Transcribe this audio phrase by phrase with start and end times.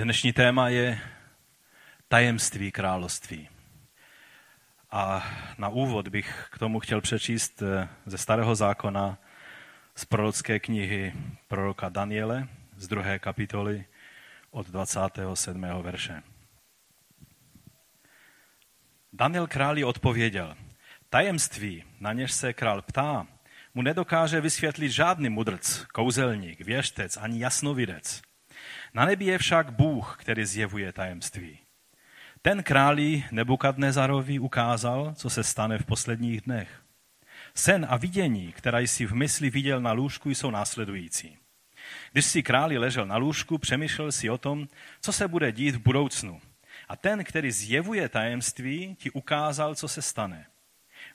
[0.00, 1.00] Dnešní téma je
[2.08, 3.48] tajemství království.
[4.90, 9.18] A na úvod bych k tomu chtěl přečíst eh, ze Starého zákona
[9.94, 11.12] z prorocké knihy
[11.48, 13.84] proroka Daniele z druhé kapitoly
[14.50, 15.66] od 27.
[15.82, 16.22] verše.
[19.12, 20.56] Daniel králi odpověděl,
[21.10, 23.26] tajemství, na něž se král ptá,
[23.74, 28.29] mu nedokáže vysvětlit žádný mudrc, kouzelník, věštec ani jasnovidec.
[28.94, 31.58] Na nebi je však Bůh, který zjevuje tajemství.
[32.42, 36.82] Ten králi Nebukadnezarovi ukázal, co se stane v posledních dnech.
[37.54, 41.36] Sen a vidění, která jsi v mysli viděl na lůžku, jsou následující.
[42.12, 44.68] Když si králi ležel na lůžku, přemýšlel si o tom,
[45.00, 46.40] co se bude dít v budoucnu.
[46.88, 50.46] A ten, který zjevuje tajemství, ti ukázal, co se stane.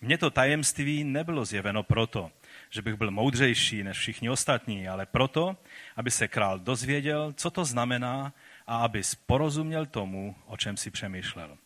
[0.02, 2.32] Mně to tajemství nebylo zjeveno proto,
[2.76, 5.58] že bych byl moudřejší než všichni ostatní, ale proto,
[5.96, 8.34] aby se král dozvěděl, co to znamená
[8.68, 11.58] a aby porozuměl tomu, o čem si přemýšlel.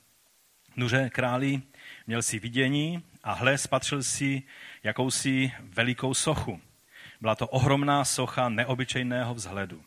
[0.75, 1.61] Nuže králi
[2.07, 4.43] měl si vidění a hle spatřil si
[4.83, 6.61] jakousi velikou sochu.
[7.21, 9.83] Byla to ohromná socha neobyčejného vzhledu.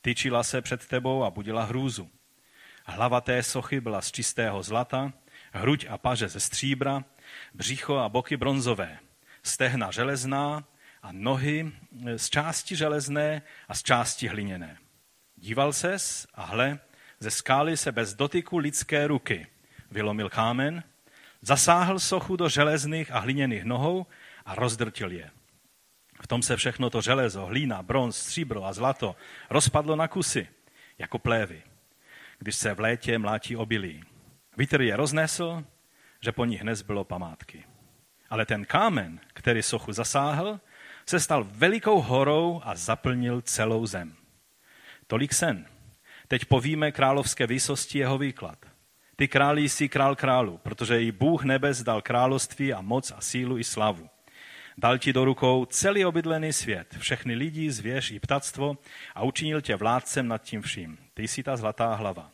[0.00, 2.10] Tyčila se před tebou a budila hrůzu.
[2.86, 5.12] Hlava té sochy byla z čistého zlata,
[5.52, 7.04] hruď a paže ze stříbra,
[7.54, 8.98] břicho a boky bronzové,
[9.46, 10.64] stehna železná
[11.02, 11.72] a nohy
[12.16, 14.78] z části železné a z části hliněné.
[15.36, 16.78] Díval ses a hle,
[17.20, 19.46] ze skály se bez dotyku lidské ruky
[19.90, 20.82] vylomil kámen,
[21.42, 24.06] zasáhl sochu do železných a hliněných nohou
[24.44, 25.30] a rozdrtil je.
[26.20, 29.16] V tom se všechno to železo, hlína, bronz, stříbro a zlato
[29.50, 30.48] rozpadlo na kusy,
[30.98, 31.62] jako plévy,
[32.38, 34.04] když se v létě mlátí obilí.
[34.56, 35.64] Vítr je roznesl,
[36.20, 37.64] že po nich nezbylo památky.
[38.30, 40.60] Ale ten kámen, který sochu zasáhl,
[41.06, 44.16] se stal velikou horou a zaplnil celou zem.
[45.06, 45.66] Tolik sen.
[46.28, 48.58] Teď povíme královské výsosti jeho výklad.
[49.16, 53.58] Ty králí jsi král králu, protože i Bůh nebes dal království a moc a sílu
[53.58, 54.08] i slavu.
[54.78, 58.78] Dal ti do rukou celý obydlený svět, všechny lidi, zvěř i ptactvo
[59.14, 60.98] a učinil tě vládcem nad tím vším.
[61.14, 62.30] Ty jsi ta zlatá hlava.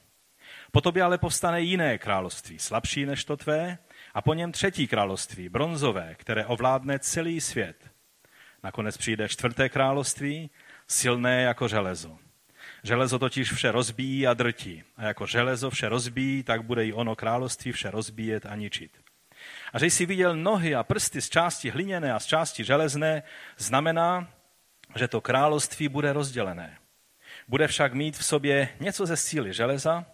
[0.72, 3.78] Po tobě ale povstane jiné království, slabší než to tvé,
[4.15, 7.91] a po něm třetí království, bronzové, které ovládne celý svět.
[8.62, 10.50] Nakonec přijde čtvrté království,
[10.89, 12.19] silné jako železo.
[12.83, 14.83] Železo totiž vše rozbíjí a drtí.
[14.97, 18.91] A jako železo vše rozbíjí, tak bude i ono království vše rozbíjet a ničit.
[19.72, 23.22] A že jsi viděl nohy a prsty z části hliněné a z části železné,
[23.59, 24.31] znamená,
[24.97, 26.78] že to království bude rozdělené.
[27.49, 30.06] Bude však mít v sobě něco ze síly železa,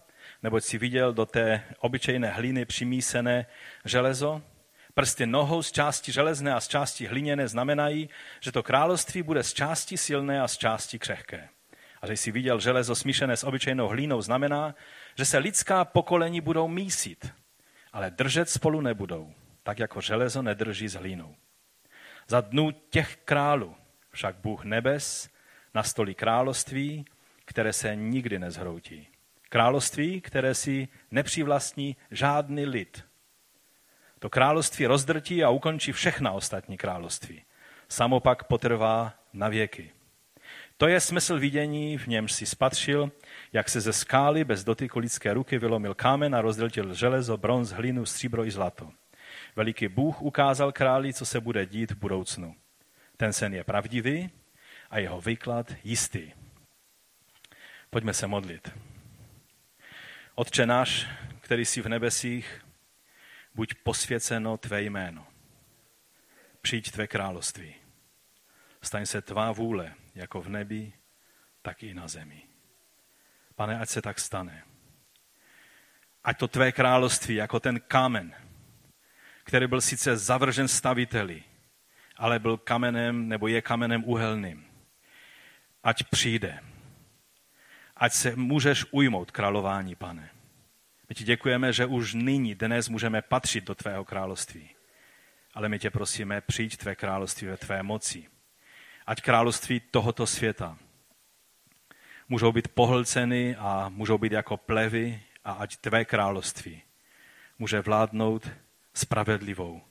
[0.43, 3.45] neboť si viděl do té obyčejné hliny přimísené
[3.85, 4.41] železo.
[4.93, 9.53] Prsty nohou z části železné a z části hliněné znamenají, že to království bude z
[9.53, 11.49] části silné a z části křehké.
[12.01, 14.75] A že jsi viděl železo smíšené s obyčejnou hlínou, znamená,
[15.15, 17.33] že se lidská pokolení budou mísit,
[17.93, 19.33] ale držet spolu nebudou,
[19.63, 21.35] tak jako železo nedrží s hlínou.
[22.27, 23.75] Za dnů těch králů
[24.11, 25.29] však Bůh nebes
[25.73, 27.05] nastolí království,
[27.45, 29.07] které se nikdy nezhroutí.
[29.49, 33.03] Království, které si nepřivlastní žádný lid.
[34.19, 37.43] To království rozdrtí a ukončí všechna ostatní království.
[37.89, 39.91] Samo pak potrvá na věky.
[40.77, 43.11] To je smysl vidění, v němž si spatřil,
[43.53, 48.05] jak se ze skály bez dotyku lidské ruky vylomil kámen a rozdrtil železo, bronz, hlinu,
[48.05, 48.91] stříbro i zlato.
[49.55, 52.55] Veliký Bůh ukázal králi, co se bude dít v budoucnu.
[53.17, 54.29] Ten sen je pravdivý
[54.89, 56.31] a jeho výklad jistý.
[57.89, 58.71] Pojďme se modlit.
[60.39, 61.07] Otče náš,
[61.41, 62.65] který jsi v nebesích,
[63.55, 65.27] buď posvěceno tvé jméno.
[66.61, 67.75] Přijď tvé království.
[68.81, 70.93] Staň se tvá vůle, jako v nebi,
[71.61, 72.41] tak i na zemi.
[73.55, 74.63] Pane, ať se tak stane.
[76.23, 78.35] Ať to tvé království, jako ten kámen,
[79.43, 81.43] který byl sice zavržen staviteli,
[82.17, 84.65] ale byl kamenem nebo je kamenem uhelným.
[85.83, 86.68] Ať přijde.
[87.99, 90.29] Ať se můžeš ujmout králování, pane.
[91.09, 94.69] My ti děkujeme, že už nyní, dnes můžeme patřit do tvého království.
[95.53, 98.27] Ale my tě prosíme, přijď tvé království ve tvé moci
[99.09, 100.77] ať království tohoto světa
[102.29, 106.81] můžou být pohlceny a můžou být jako plevy a ať tvé království
[107.59, 108.51] může vládnout
[108.93, 109.81] spravedlivou,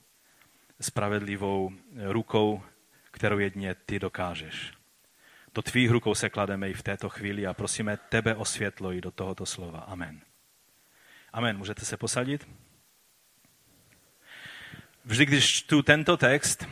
[0.81, 1.71] spravedlivou
[2.07, 2.63] rukou,
[3.11, 4.78] kterou jedně ty dokážeš.
[5.59, 9.01] Do tvých rukou se klademe i v této chvíli a prosíme tebe o světlo i
[9.01, 9.79] do tohoto slova.
[9.79, 10.21] Amen.
[11.33, 11.57] Amen.
[11.57, 12.47] Můžete se posadit?
[15.05, 16.67] Vždy, když čtu tento text,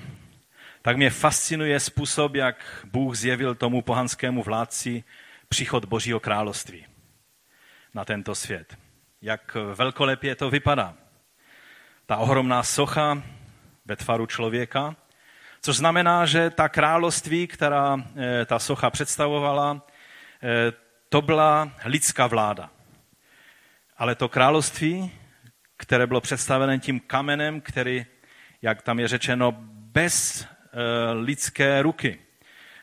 [0.82, 5.04] tak mě fascinuje způsob, jak Bůh zjevil tomu pohanskému vládci
[5.50, 6.86] příchod Božího království.
[7.94, 8.78] na tento svět.
[9.22, 10.98] Jak velkolepě to vypadá.
[12.06, 13.24] Ta ohromná socha
[13.86, 14.96] ve tvaru člověka,
[15.62, 19.86] což znamená, že ta království, která eh, ta socha představovala,
[20.44, 20.74] eh,
[21.10, 22.70] to byla lidská vláda.
[23.98, 25.12] Ale to království,
[25.78, 28.06] které bylo představené tím kamenem, který,
[28.62, 29.52] jak tam je řečeno,
[29.98, 30.48] bez e,
[31.12, 32.20] lidské ruky,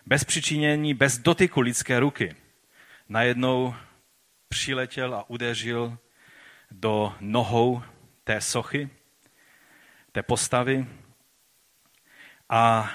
[0.06, 2.34] bez přičinění, bez dotyku lidské ruky,
[3.08, 3.74] najednou
[4.48, 5.98] přiletěl a udeřil
[6.70, 7.82] do nohou
[8.24, 8.90] té sochy,
[10.12, 10.86] té postavy
[12.48, 12.90] a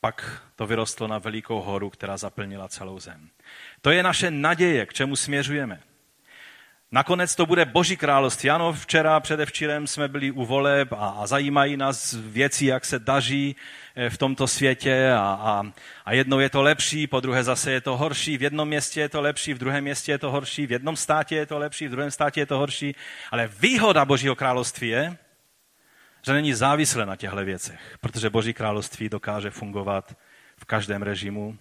[0.00, 3.28] pak to vyrostlo na velikou horu, která zaplnila celou zem.
[3.80, 5.80] To je naše naděje, k čemu směřujeme.
[6.94, 8.50] Nakonec to bude Boží království.
[8.50, 13.56] Ano, včera, předevčírem jsme byli u voleb a, a zajímají nás věci, jak se daří
[13.96, 15.62] eh, v tomto světě a, a,
[16.04, 19.08] a jednou je to lepší, po druhé zase je to horší, v jednom městě je
[19.08, 21.90] to lepší, v druhém městě je to horší, v jednom státě je to lepší, v
[21.90, 22.94] druhém státě je to horší.
[23.30, 25.16] Ale výhoda Božího království je,
[26.26, 30.16] že není závislé na těchto věcech, protože Boží království dokáže fungovat
[30.56, 31.58] v každém režimu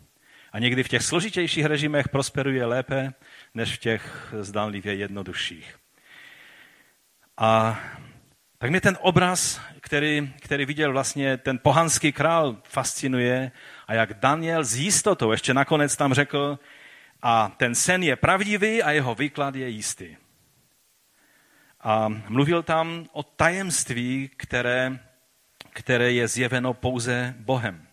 [0.51, 3.13] a někdy v těch složitějších režimech prosperuje lépe,
[3.53, 5.75] než v těch zdánlivě jednodušších.
[7.37, 7.79] A
[8.57, 13.51] tak mě ten obraz, který, který viděl vlastně ten pohanský král, fascinuje
[13.87, 16.59] a jak Daniel s jistotou ještě nakonec tam řekl,
[17.21, 20.15] a ten sen je pravdivý a jeho výklad je jistý.
[21.83, 24.99] A mluvil tam o tajemství, které,
[25.69, 27.87] které je zjeveno pouze Bohem.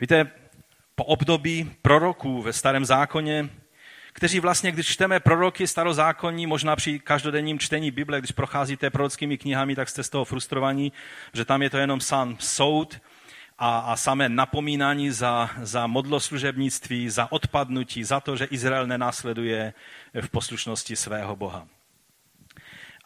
[0.00, 0.30] Víte,
[0.94, 3.48] po období proroků ve starém zákoně,
[4.12, 9.76] kteří vlastně, když čteme proroky starozákonní, možná při každodenním čtení Bible, když procházíte prorockými knihami,
[9.76, 10.92] tak jste z toho frustrovaní,
[11.32, 13.00] že tam je to jenom sám soud
[13.58, 19.74] a, a samé napomínání za, za modloslužebnictví, za odpadnutí, za to, že Izrael nenásleduje
[20.20, 21.68] v poslušnosti svého Boha.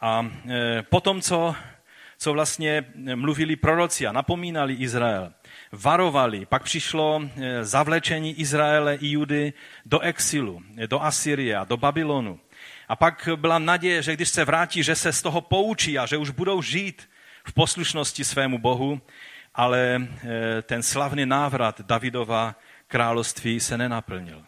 [0.01, 1.55] A e, potom, co,
[2.17, 5.33] co vlastně mluvili proroci a napomínali Izrael,
[5.71, 6.45] varovali.
[6.45, 9.53] Pak přišlo e, zavlečení Izraele i Judy
[9.85, 12.39] do exilu, do Asyrie, do Babylonu.
[12.87, 16.17] A pak byla naděje, že když se vrátí, že se z toho poučí a že
[16.17, 17.09] už budou žít
[17.47, 19.01] v poslušnosti svému Bohu,
[19.55, 22.55] ale e, ten slavný návrat Davidova
[22.87, 24.37] království se nenaplnil.
[24.37, 24.43] E,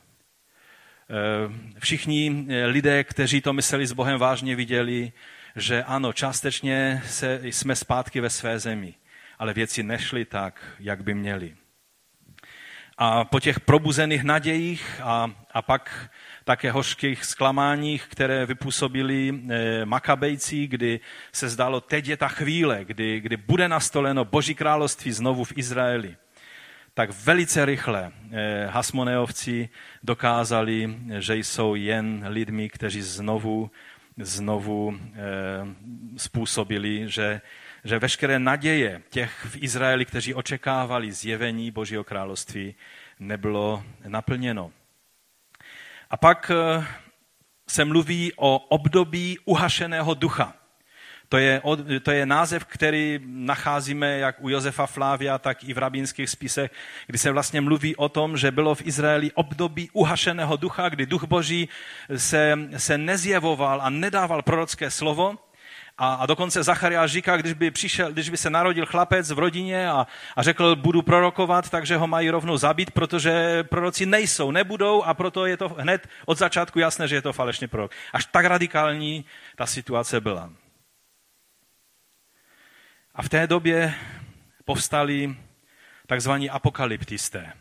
[1.79, 5.11] všichni lidé, kteří to mysleli s Bohem vážně, viděli,
[5.55, 8.94] že ano, částečně se, jsme zpátky ve své zemi
[9.44, 11.55] ale věci nešly tak, jak by měly.
[12.97, 16.09] A po těch probuzených nadějích a, a pak
[16.44, 21.00] také hořkých zklamáních, které vypůsobili e, makabejci, kdy
[21.31, 26.15] se zdalo, teď je ta chvíle, kdy, kdy bude nastoleno Boží království znovu v Izraeli,
[26.94, 29.69] tak velice rychle e, Hasmoneovci
[30.03, 33.71] dokázali, že jsou jen lidmi, kteří znovu,
[34.18, 35.19] znovu e,
[36.18, 37.42] způsobili, že
[37.83, 42.75] že veškeré naděje těch v Izraeli, kteří očekávali zjevení Božího království,
[43.19, 44.71] nebylo naplněno.
[46.10, 46.86] A pak eh,
[47.68, 50.54] se mluví o období uhašeného ducha.
[51.33, 51.62] To je,
[52.03, 56.71] to je název, který nacházíme jak u Josefa Flávia, tak i v rabínských spisech,
[57.07, 61.24] kdy se vlastně mluví o tom, že bylo v Izraeli období uhašeného ducha, kdy duch
[61.24, 61.69] boží
[62.15, 65.38] se, se nezjevoval a nedával prorocké slovo,
[65.98, 69.89] a, a dokonce Zachariáš říká, když by, přišel, když by se narodil chlapec v rodině
[69.89, 75.13] a, a řekl, budu prorokovat, takže ho mají rovnou zabít, protože proroci nejsou, nebudou a
[75.13, 77.91] proto je to hned od začátku jasné, že je to falešný prorok.
[78.13, 80.62] Až tak radikální ta situace byla.
[83.15, 83.93] A v té době
[84.65, 85.36] povstali
[86.08, 87.53] takzvaní apokalyptisté,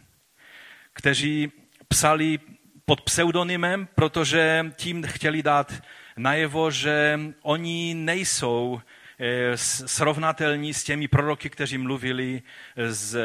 [0.93, 1.53] kteří
[1.89, 2.39] psali
[2.85, 5.83] pod pseudonymem, protože tím chtěli dát
[6.17, 8.81] najevo, že oni nejsou
[9.19, 9.57] eh,
[9.87, 12.43] srovnatelní s těmi proroky, kteří mluvili
[12.89, 13.21] z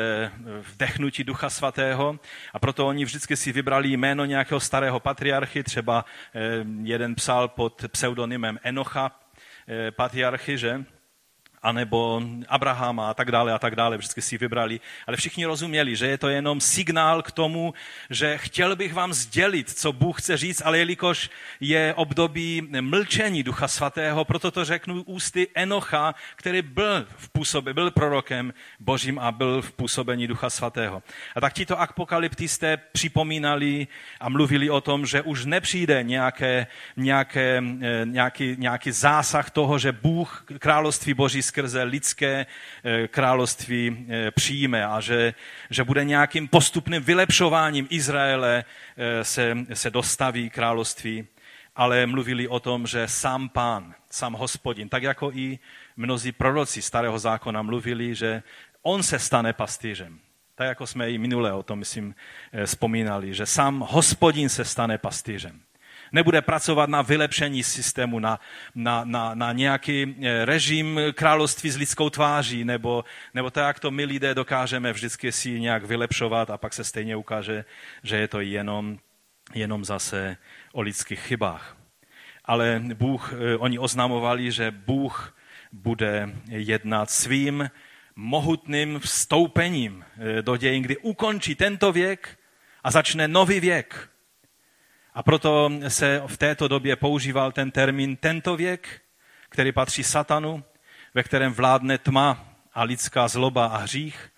[0.61, 2.19] vdechnutí Ducha Svatého
[2.53, 6.05] a proto oni vždycky si vybrali jméno nějakého starého patriarchy, třeba
[6.35, 6.39] eh,
[6.83, 9.19] jeden psal pod pseudonymem Enocha
[9.67, 10.85] eh, patriarchy, že?
[11.63, 14.79] Anebo Abrahama a tak dále a tak dále, vždycky si vybrali.
[15.07, 17.73] Ale všichni rozuměli, že je to jenom signál k tomu,
[18.09, 23.67] že chtěl bych vám sdělit, co Bůh chce říct, ale jelikož je období mlčení Ducha
[23.67, 29.61] Svatého, proto to řeknu ústy Enocha, který byl v působě, byl prorokem Božím a byl
[29.61, 31.03] v působení Ducha Svatého.
[31.35, 33.87] A tak tito apokalyptisté připomínali
[34.19, 39.91] a mluvili o tom, že už nepřijde nějaké, nějaké, eh, nějaký, nějaký zásah toho, že
[39.91, 45.33] Bůh, království Boží skrze lidské eh, království eh, přijme a že,
[45.69, 51.27] že bude nějakým postupným vylepšováním Izraele eh, se, se dostaví království,
[51.75, 55.59] ale mluvili o tom, že sám pán, sám hospodin, tak jako i
[55.97, 58.43] mnozí proroci starého zákona mluvili, že
[58.81, 60.19] on se stane pastýřem.
[60.55, 62.15] Tak jako jsme i minule o tom, myslím,
[62.65, 65.61] vzpomínali, že sám hospodin se stane pastýřem.
[66.11, 68.39] Nebude pracovat na vylepšení systému, na,
[68.75, 73.91] na, na, na nějaký eh, režim království s lidskou tváří, nebo, nebo tak, jak to
[73.91, 77.65] my lidé dokážeme vždycky si nějak vylepšovat a pak se stejně ukáže,
[78.03, 78.97] že je to jenom,
[79.53, 80.37] jenom zase
[80.73, 81.77] o lidských chybách.
[82.45, 85.37] Ale Bůh, eh, oni oznamovali, že Bůh
[85.71, 87.69] bude jednat svým
[88.15, 92.39] mohutným vstoupením eh, do dějin, kdy ukončí tento věk
[92.83, 94.09] a začne nový věk.
[95.17, 99.01] A proto se v této době používal ten termín tento věk,
[99.49, 100.63] který patří satanu,
[101.13, 104.29] ve kterém vládne tma a lidská zloba a hřích.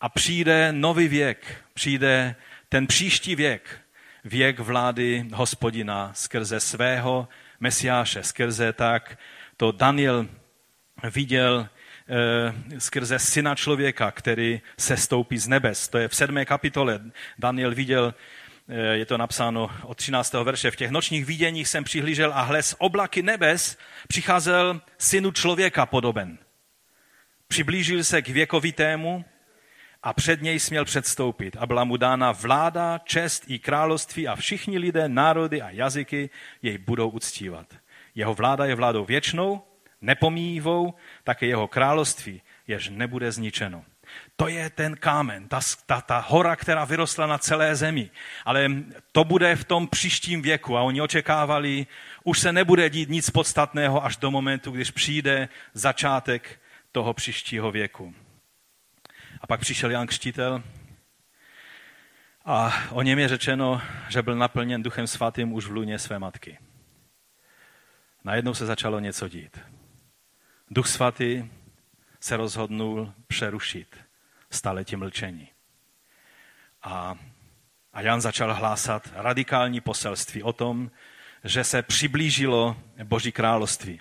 [0.00, 2.34] A přijde nový věk, přijde
[2.68, 3.80] ten příští věk,
[4.24, 7.28] věk vlády hospodina skrze svého
[7.60, 9.18] mesiáše, skrze tak
[9.56, 10.26] to Daniel
[11.14, 11.68] viděl
[12.76, 15.88] e, skrze syna člověka, který se stoupí z nebes.
[15.88, 17.00] To je v sedmé kapitole.
[17.38, 18.14] Daniel viděl Eh,
[18.92, 20.32] je to napsáno od 13.
[20.32, 20.70] verše.
[20.70, 26.38] V těch nočních viděních jsem přihlížel a hle z oblaky nebes přicházel synu člověka podoben.
[27.48, 29.24] Přiblížil se k věkovitému
[30.02, 34.78] a před něj směl předstoupit a byla mu dána vláda, čest i království a všichni
[34.78, 36.30] lidé, národy a jazyky
[36.62, 37.74] jej budou uctívat.
[38.14, 39.62] Jeho vláda je vládou věčnou,
[40.00, 40.94] nepomíjivou,
[41.24, 43.84] také jeho království, jež nebude zničeno.
[44.36, 48.10] To je ten kámen, ta, ta, ta hora, která vyrostla na celé zemi.
[48.44, 48.70] Ale
[49.12, 51.86] to bude v tom příštím věku a oni očekávali,
[52.24, 56.60] už se nebude dít nic podstatného až do momentu, když přijde začátek
[56.92, 58.14] toho příštího věku.
[59.40, 60.62] A pak přišel Jan Křtitel
[62.44, 66.58] a o něm je řečeno, že byl naplněn Duchem Svatým už v luně své matky.
[68.24, 69.58] Najednou se začalo něco dít.
[70.70, 71.50] Duch Svatý
[72.20, 73.96] se rozhodnul přerušit
[74.50, 75.48] staletí mlčení.
[76.82, 77.14] A,
[77.92, 80.90] a Jan začal hlásat radikální poselství o tom,
[81.44, 84.00] že se přiblížilo Boží království.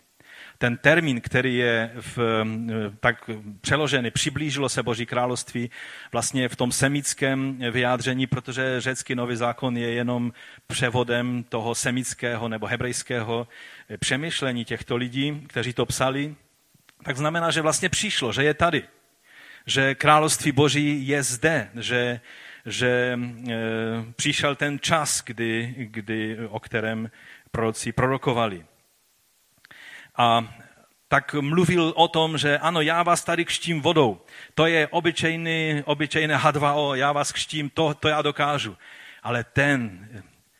[0.57, 2.45] Ten termín, který je v,
[2.99, 3.29] tak
[3.61, 5.69] přeložený, přiblížilo se Boží království,
[6.11, 10.33] vlastně v tom semickém vyjádření, protože řecký nový zákon je jenom
[10.67, 13.47] převodem toho semického nebo hebrejského
[13.99, 16.35] přemýšlení těchto lidí, kteří to psali,
[17.03, 18.83] tak znamená, že vlastně přišlo, že je tady.
[19.65, 22.21] Že království boží je zde, že,
[22.65, 23.55] že e,
[24.15, 27.11] přišel ten čas, kdy, kdy, o kterém
[27.51, 28.65] proroci prorokovali.
[30.17, 30.53] A
[31.07, 34.21] tak mluvil o tom, že ano, já vás tady kštím vodou.
[34.55, 38.77] To je obyčejný, obyčejné H2O, já vás kštím, to, to já dokážu.
[39.23, 40.09] Ale ten,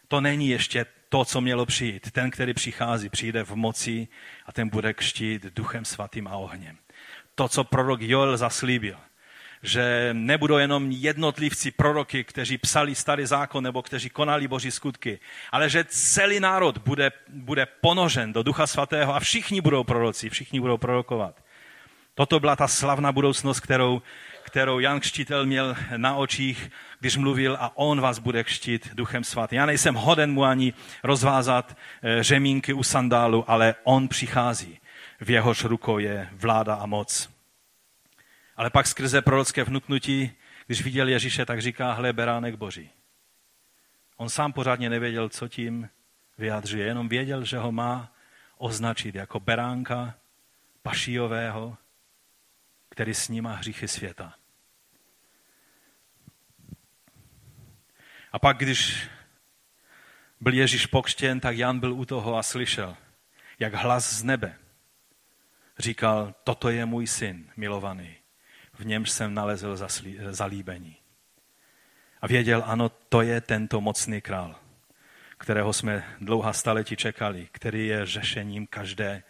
[0.08, 2.12] to není ještě to, co mělo přijít.
[2.12, 4.08] Ten, který přichází, přijde v moci
[4.46, 6.78] a ten bude kštít duchem svatým a ohněm.
[7.36, 8.98] To, co prorok Joel zaslíbil,
[9.64, 15.20] že nebudou jenom jednotlivci proroky, kteří psali starý zákon nebo kteří konali boží skutky,
[15.52, 20.60] ale že celý národ bude, bude ponožen do ducha svatého a všichni budou proroci, všichni
[20.60, 21.44] budou prorokovat.
[22.16, 24.02] Toto byla ta slavná budoucnost, kterou,
[24.48, 29.58] kterou Jan Křtitel měl na očích, když mluvil a on vás bude kštit duchem svatým.
[29.58, 30.74] Já nejsem hoden mu ani
[31.04, 34.80] rozvázat eh, řemínky u sandálu, ale on přichází.
[35.20, 37.30] V jehož rukou je vláda a moc.
[38.56, 40.32] Ale pak skrze prorocké vnuknutí,
[40.68, 42.90] když viděl Ježíše, tak říká, hle, beránek boží.
[44.18, 45.90] On sám pořádně nevěděl, co tím
[46.38, 48.12] vyjadřuje, jenom věděl, že ho má
[48.58, 50.14] označit jako beránka
[50.82, 51.78] pašijového,
[52.98, 54.34] který snímá hříchy světa.
[58.32, 59.10] A pak, když
[60.42, 62.98] byl Ježíš pokštěn, tak Jan byl u toho a slyšel,
[63.60, 64.58] jak hlas z nebe
[65.80, 68.16] říkal, toto je můj syn milovaný,
[68.74, 69.78] v němž jsem nalezl
[70.30, 70.96] zalíbení.
[72.22, 74.56] A věděl, ano, to je tento mocný král,
[75.38, 79.24] kterého jsme dlouhá staletí čekali, který je řešením každé,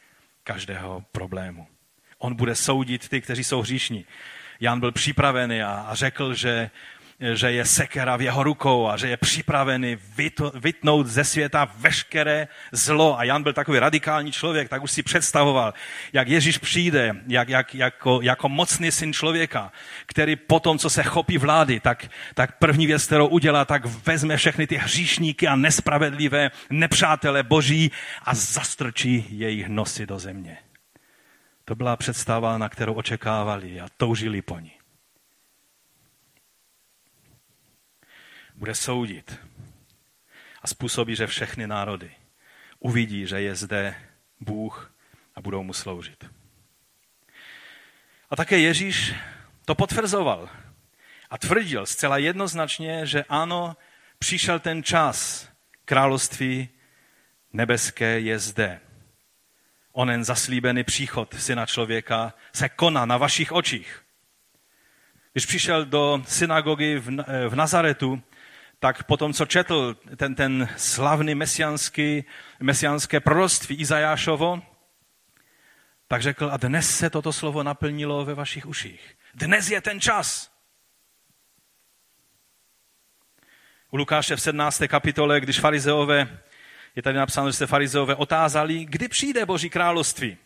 [0.44, 1.77] každého problému.
[2.18, 4.06] On bude soudit ty, kteří jsou hříšní.
[4.60, 6.70] Jan byl připravený a, řekl, že
[7.34, 9.98] že je sekera v jeho rukou a že je připravený
[10.54, 13.20] vytnout ze světa veškeré zlo.
[13.20, 15.74] A Jan byl takový radikální člověk, tak už si představoval,
[16.14, 19.72] jak Ježíš přijde, jak, jak, jako, jako mocný syn člověka,
[20.06, 24.68] který potom, co se chopí vlády, tak, tak první věc, kterou udělá, tak vezme všechny
[24.68, 27.92] ty hříšníky a nespravedlivé nepřátele boží
[28.24, 30.58] a zastrčí jejich nosy do země.
[31.68, 34.72] To byla představa, na kterou očekávali a toužili po ní.
[38.56, 39.40] Bude soudit
[40.62, 42.12] a způsobí, že všechny národy
[42.80, 43.96] uvidí, že je zde
[44.40, 44.94] Bůh
[45.36, 46.26] a budou mu sloužit.
[48.30, 49.14] A také Ježíš
[49.66, 50.50] to potvrzoval
[51.30, 53.78] a tvrdil zcela jednoznačně, že ano,
[54.20, 55.50] přišel ten čas,
[55.86, 56.70] království
[57.54, 58.87] nebeské je zde.
[59.98, 64.04] Onen zaslíbený příchod syna člověka se koná na vašich očích.
[65.32, 67.00] Když přišel do synagogy
[67.50, 68.22] v Nazaretu,
[68.80, 72.26] tak potom, co četl ten, ten slavný mesianský,
[72.60, 74.62] mesianské proroctví Izajášovo,
[76.08, 79.18] tak řekl, a dnes se toto slovo naplnilo ve vašich uších.
[79.34, 80.52] Dnes je ten čas.
[83.92, 84.82] U Lukáše v 17.
[84.88, 86.40] kapitole, když farizeové,
[86.98, 90.38] je tady napsáno, že se farizeové otázali, kdy přijde Boží království.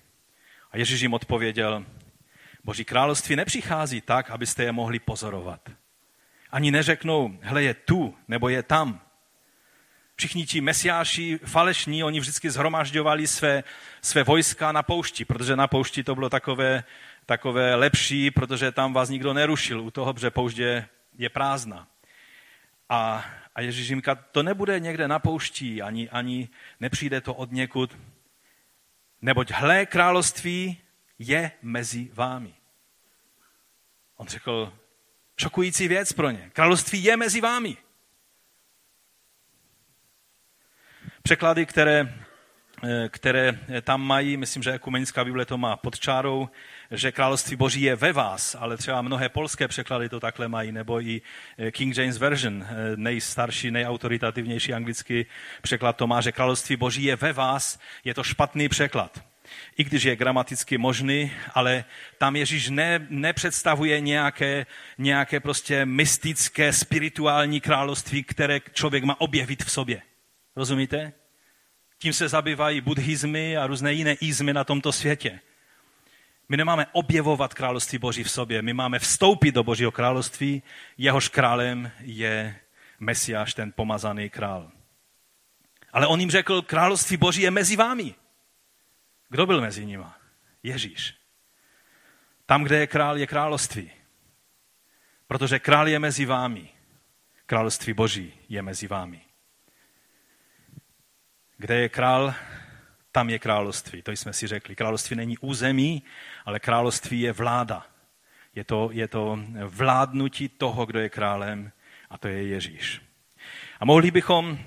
[0.71, 1.85] A Ježíš jim odpověděl,
[2.63, 5.69] Boží království nepřichází tak, abyste je mohli pozorovat.
[6.51, 9.01] Ani neřeknou, hle je tu, nebo je tam.
[10.15, 13.63] Všichni ti mesiáši falešní, oni vždycky zhromažďovali své,
[14.01, 16.83] své vojska na poušti, protože na poušti to bylo takové,
[17.25, 21.87] takové lepší, protože tam vás nikdo nerušil u toho, že poušť je, je prázdná.
[22.89, 27.51] A, a Ježíš jim říká, to nebude někde na poušti, ani, ani nepřijde to od
[27.51, 27.97] někud,
[29.21, 30.81] neboť hle království
[31.19, 32.53] je mezi vámi.
[34.15, 34.73] On řekl,
[35.37, 36.49] šokující věc pro ně.
[36.53, 37.77] Království je mezi vámi.
[41.23, 42.25] Překlady, které,
[43.09, 46.49] které tam mají, myslím, že ekumenická Bible to má pod čárou,
[46.91, 51.01] že království boží je ve vás, ale třeba mnohé polské překlady to takhle mají, nebo
[51.01, 51.21] i
[51.57, 55.25] eh, King James Version, eh, nejstarší, nejautoritativnější anglický
[55.61, 59.23] překlad to má, že království boží je ve vás, je to špatný překlad
[59.77, 61.85] i když je gramaticky možný, ale
[62.17, 64.65] tam Ježíš ne, nepředstavuje nějaké,
[64.97, 70.01] nějaké prostě mystické, spirituální království, které člověk má objevit v sobě.
[70.55, 71.13] Rozumíte?
[72.01, 75.39] Tím se zabývají buddhizmy a různé jiné izmy na tomto světě.
[76.49, 80.63] My nemáme objevovat království Boží v sobě, my máme vstoupit do Božího království,
[80.97, 82.59] jehož králem je
[82.99, 84.71] Mesiáš, ten pomazaný král.
[85.93, 88.15] Ale on jim řekl, království Boží je mezi vámi.
[89.29, 90.03] Kdo byl mezi nimi?
[90.63, 91.15] Ježíš.
[92.45, 93.91] Tam, kde je král, je království.
[95.27, 96.69] Protože král je mezi vámi.
[97.45, 99.30] Království Boží je mezi vámi.
[101.61, 102.33] Kde je král,
[103.11, 104.01] tam je království.
[104.01, 104.75] To jsme si řekli.
[104.75, 106.03] Království není území,
[106.45, 107.85] ale království je vláda.
[108.55, 111.71] Je to, je to vládnutí toho, kdo je králem,
[112.09, 113.01] a to je Ježíš.
[113.79, 114.59] A mohli bychom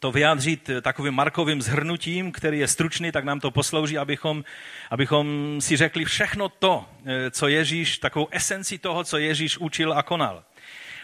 [0.00, 4.44] to vyjádřit takovým markovým zhrnutím, který je stručný, tak nám to poslouží, abychom,
[4.90, 10.02] abychom si řekli všechno to, eh, co Ježíš, takovou esenci toho, co Ježíš učil a
[10.02, 10.44] konal.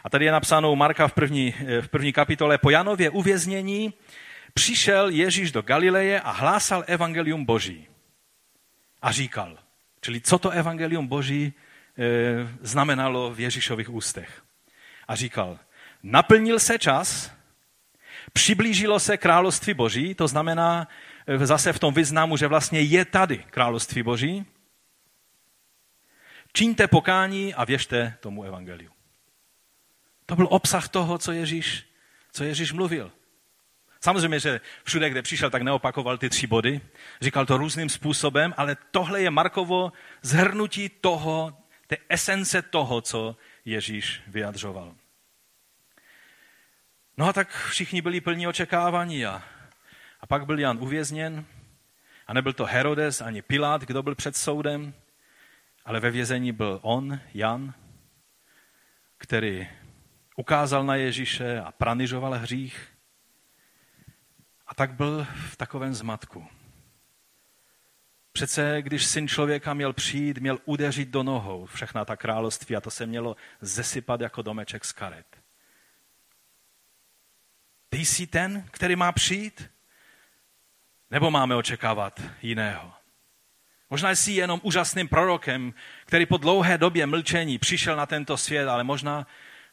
[0.04, 3.92] A tady je napsáno u Marka v první, eh, v první kapitole, po Janově uvěznění
[4.56, 7.86] přišel Ježíš do Galileje a hlásal evangelium Boží.
[9.02, 9.58] A říkal,
[10.00, 11.52] čili co to evangelium Boží e,
[12.60, 14.42] znamenalo v Ježíšových ústech.
[15.08, 15.58] A říkal,
[16.02, 17.36] naplnil se čas,
[18.32, 20.88] Přiblížilo se království boží, to znamená
[21.26, 24.46] eh, zase v tom významu, že vlastně je tady království boží.
[26.52, 28.90] Čiňte pokání a věřte tomu evangeliu.
[30.26, 31.86] To byl obsah toho, co Ježíš,
[32.32, 33.12] co Ježíš mluvil.
[34.00, 36.80] Samozřejmě, že všude, kde přišel, tak neopakoval ty tři body.
[37.20, 44.22] Říkal to různým způsobem, ale tohle je Markovo zhrnutí toho, té esence toho, co Ježíš
[44.26, 44.94] vyjadřoval.
[47.16, 49.42] No a tak všichni byli plní očekávání a,
[50.20, 51.44] a pak byl Jan uvězněn
[52.26, 54.94] a nebyl to Herodes ani Pilát, kdo byl před soudem,
[55.84, 57.74] ale ve vězení byl on, Jan,
[59.18, 59.68] který
[60.36, 62.95] ukázal na Ježíše a pranižoval hřích.
[64.66, 66.48] A tak byl v takovém zmatku.
[68.32, 72.90] Přece, když syn člověka měl přijít, měl udeřit do nohou všechna ta království a to
[72.90, 75.26] se mělo zesypat jako domeček z karet.
[77.88, 79.70] Ty jsi ten, který má přijít?
[81.10, 82.92] Nebo máme očekávat jiného?
[83.90, 85.74] Možná jsi jenom úžasným prorokem,
[86.04, 89.26] který po dlouhé době mlčení přišel na tento svět, ale možná,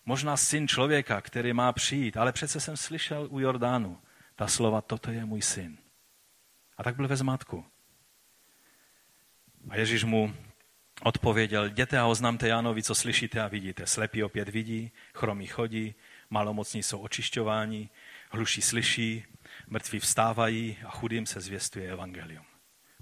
[0.06, 2.18] možná syn člověka, který má přijít.
[2.18, 4.00] Ale přece jsem slyšel u Jordánu
[4.36, 5.78] ta slova, toto je můj syn.
[6.78, 7.66] A tak byl ve zmatku.
[9.70, 10.34] A Ježíš mu
[11.02, 13.86] odpověděl, jděte a oznamte Jánovi, co slyšíte a vidíte.
[13.86, 15.96] Slepí opět vidí, chromí chodí,
[16.30, 17.90] malomocní jsou očišťováni,
[18.30, 19.26] hluší slyší,
[19.68, 22.46] mrtví vstávají a chudým se zvěstuje evangelium.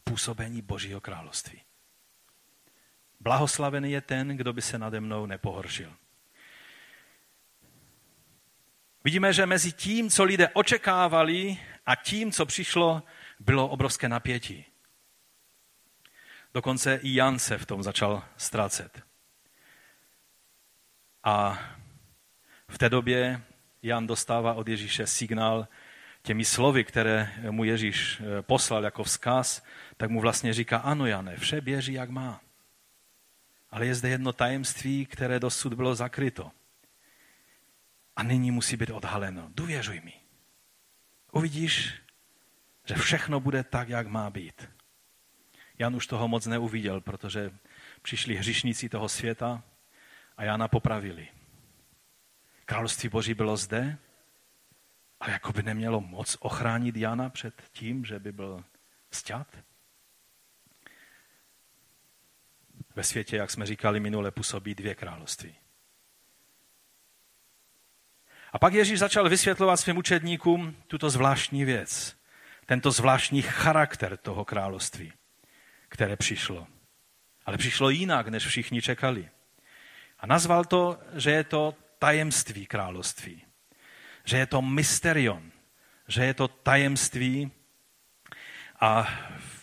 [0.03, 1.61] Působení Božího království.
[3.19, 5.93] Blahoslavený je ten, kdo by se nade mnou nepohoršil.
[9.03, 13.03] Vidíme, že mezi tím, co lidé očekávali a tím, co přišlo,
[13.39, 14.65] bylo obrovské napětí.
[16.53, 19.03] Dokonce i Jan se v tom začal ztrácet.
[21.23, 21.59] A
[22.67, 23.41] v té době
[23.83, 25.67] Jan dostává od Ježíše signál
[26.21, 29.63] těmi slovy, které mu Ježíš eh, poslal jako vzkaz,
[29.97, 32.41] tak mu vlastně říká, ano Jane, vše běží, jak má.
[33.69, 36.51] Ale je zde jedno tajemství, které dosud bylo zakryto.
[38.15, 39.49] A nyní musí být odhaleno.
[39.55, 40.13] Důvěřuj mi.
[41.31, 41.93] Uvidíš,
[42.85, 44.69] že všechno bude tak, jak má být.
[45.79, 47.51] Jan už toho moc neuviděl, protože
[48.01, 49.63] přišli hřišníci toho světa
[50.37, 51.27] a Jana popravili.
[52.65, 53.97] Království Boží bylo zde,
[55.19, 58.63] a jako by nemělo moc ochránit Jana před tím, že by byl
[59.11, 59.63] stět.
[62.95, 65.55] Ve světě, jak jsme říkali minule, působí dvě království.
[68.51, 72.15] A pak Ježíš začal vysvětlovat svým učedníkům tuto zvláštní věc,
[72.65, 75.13] tento zvláštní charakter toho království,
[75.89, 76.67] které přišlo.
[77.45, 79.29] Ale přišlo jinak, než všichni čekali.
[80.19, 83.41] A nazval to, že je to tajemství království.
[84.25, 85.51] Že je to mysterion,
[86.07, 87.51] že je to tajemství.
[88.79, 89.07] A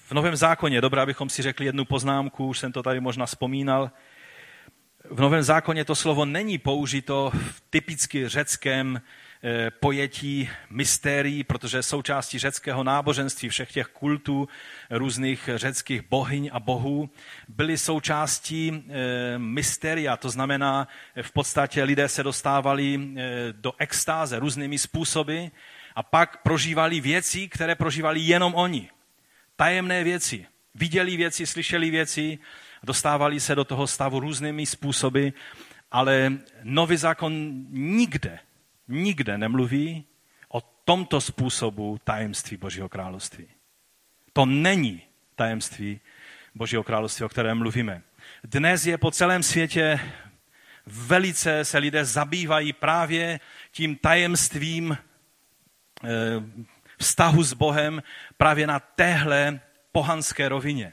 [0.06, 3.90] v Novém zákoně, dobré, abychom si řekli jednu poznámku, už jsem to tady možná vzpomínal,
[5.04, 9.00] v Novém zákoně to slovo není použito v typicky řeckém
[9.42, 14.48] eh, pojetí mystérií, protože součástí řeckého náboženství, všech těch kultů,
[14.90, 17.10] různých řeckých bohyň a bohů,
[17.48, 20.88] byly součástí e, mysteria, to znamená,
[21.22, 25.44] v podstatě lidé se dostávali e, do extáze různými způsoby
[25.94, 28.90] a pak prožívali věci, které prožívali jenom oni.
[29.56, 30.46] Tajemné věci.
[30.74, 32.38] Viděli věci, slyšeli věci,
[32.82, 35.28] dostávali se do toho stavu různými způsoby,
[35.90, 37.32] ale nový zákon
[37.70, 38.38] nikde,
[38.88, 40.04] nikde nemluví
[40.48, 43.46] o tomto způsobu tajemství Božího království.
[44.32, 45.02] To není
[45.34, 46.00] tajemství
[46.54, 48.02] Božího království, o kterém mluvíme.
[48.44, 50.00] Dnes je po celém světě
[50.86, 56.08] velice se lidé zabývají právě tím tajemstvím eh,
[56.98, 58.02] vztahu s Bohem
[58.36, 59.60] právě na téhle
[59.92, 60.92] pohanské rovině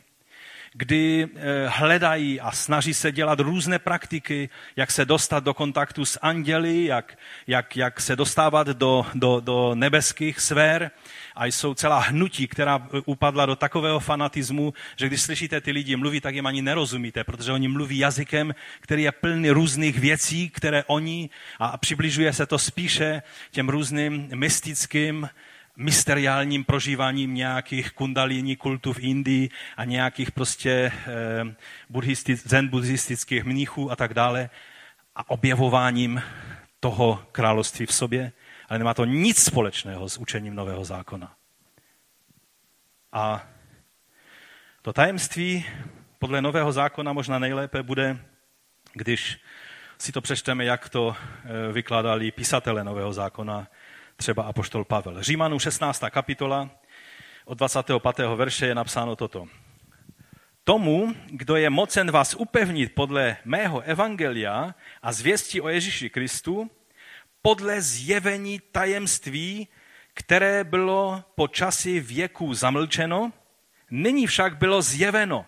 [0.77, 6.19] kdy eh, hledají a snaží se dělat různé praktiky, jak se dostat do kontaktu s
[6.21, 10.91] anděli, jak, jak, jak se dostávat do, do, do nebeských sfér.
[11.35, 16.21] A jsou celá hnutí, která upadla do takového fanatismu, že když slyšíte ty lidi mluvit,
[16.21, 21.29] tak jim ani nerozumíte, protože oni mluví jazykem, který je plný různých věcí, které oni,
[21.59, 25.29] a přibližuje se to spíše těm různým mystickým
[25.75, 33.95] mysteriálním prožíváním nějakých kundalini kultů v Indii a nějakých prostě eh, zen buddhistických mnichů a
[33.95, 34.49] tak dále
[35.15, 36.21] a objevováním
[36.79, 38.31] toho království v sobě,
[38.69, 41.35] ale nemá to nic společného s učením Nového zákona.
[43.11, 43.47] A
[44.81, 45.65] to tajemství
[46.19, 48.17] podle Nového zákona možná nejlépe bude,
[48.93, 49.39] když
[49.97, 53.67] si to přečteme, jak to eh, vykládali písatele Nového zákona,
[54.15, 55.23] třeba apoštol Pavel.
[55.23, 56.03] Římanů 16.
[56.09, 56.69] kapitola
[57.45, 58.19] od 25.
[58.35, 59.47] verše je napsáno toto.
[60.63, 66.71] Tomu, kdo je mocen vás upevnit podle mého evangelia a zvěstí o Ježíši Kristu,
[67.41, 69.67] podle zjevení tajemství,
[70.13, 73.33] které bylo po časy věku zamlčeno,
[73.91, 75.45] nyní však bylo zjeveno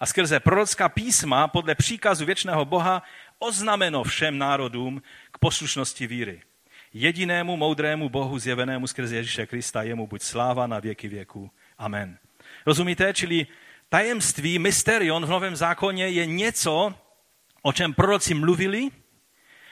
[0.00, 3.02] a skrze prorocká písma podle příkazu věčného Boha
[3.38, 6.42] oznameno všem národům k poslušnosti víry
[6.92, 11.50] jedinému moudrému Bohu zjevenému skrze Ježíše Krista, jemu buď sláva na věky věku.
[11.78, 12.18] Amen.
[12.66, 13.14] Rozumíte?
[13.14, 13.46] Čili
[13.88, 16.94] tajemství, mysterion v Novém zákoně je něco,
[17.62, 18.88] o čem proroci mluvili,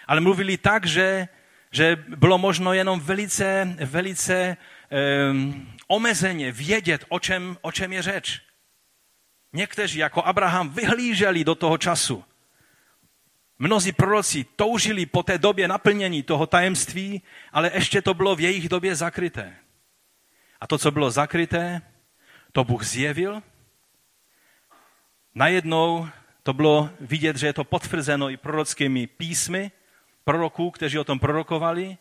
[0.07, 1.28] ale mluvili tak, že,
[1.70, 4.57] že bylo možno jenom velice, velice
[5.31, 8.40] um, omezeně vědět, o čem, o čem je řeč.
[9.52, 12.24] Někteří, jako Abraham, vyhlíželi do toho času.
[13.58, 18.68] Mnozí proroci toužili po té době naplnění toho tajemství, ale ještě to bylo v jejich
[18.68, 19.56] době zakryté.
[20.60, 21.82] A to, co bylo zakryté,
[22.52, 23.42] to Bůh zjevil.
[25.34, 26.08] Najednou
[26.42, 29.70] to bylo vidět, že je to potvrzeno i prorockými písmy
[30.24, 31.98] proroků, kteří o tom prorokovali.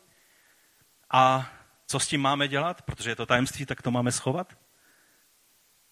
[1.12, 1.52] A
[1.88, 2.82] co s tím máme dělat?
[2.82, 4.58] Protože je to tajemství, tak to máme schovat?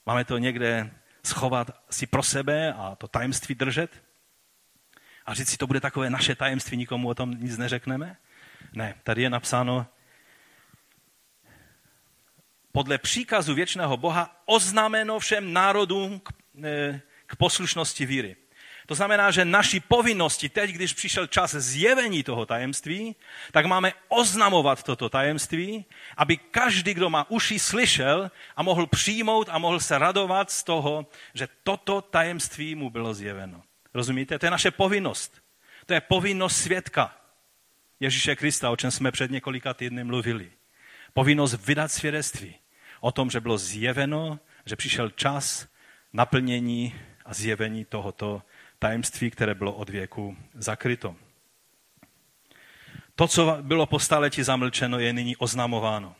[0.05, 0.91] Máme to někde
[1.23, 4.04] schovat si pro sebe a to tajemství držet?
[5.25, 8.17] A říct si, to bude takové naše tajemství, nikomu o tom nic neřekneme?
[8.73, 9.87] Ne, tady je napsáno,
[12.71, 16.29] podle příkazu věčného Boha oznámeno všem národům k,
[16.63, 18.35] e, k poslušnosti víry.
[18.85, 23.15] To znamená, že naší povinnosti teď, když přišel čas zjevení toho tajemství,
[23.51, 25.85] tak máme oznamovat toto tajemství,
[26.17, 31.07] aby každý, kdo má uši, slyšel a mohl přijmout a mohl se radovat z toho,
[31.33, 33.63] že toto tajemství mu bylo zjeveno.
[33.95, 34.39] Rozumíte?
[34.39, 35.41] To je naše povinnost.
[35.85, 37.17] To je povinnost svědka
[37.99, 40.51] Ježíše Krista, o čem jsme před několika týdny mluvili.
[41.13, 42.55] Povinnost vydat svědectví
[42.99, 45.67] o tom, že bylo zjeveno, že přišel čas
[46.13, 48.41] naplnění a zjevení tohoto
[48.79, 51.15] tajemství, které bylo od věku zakryto.
[53.15, 56.15] To, co bylo po staletí zamlčeno, je nyní oznamováno.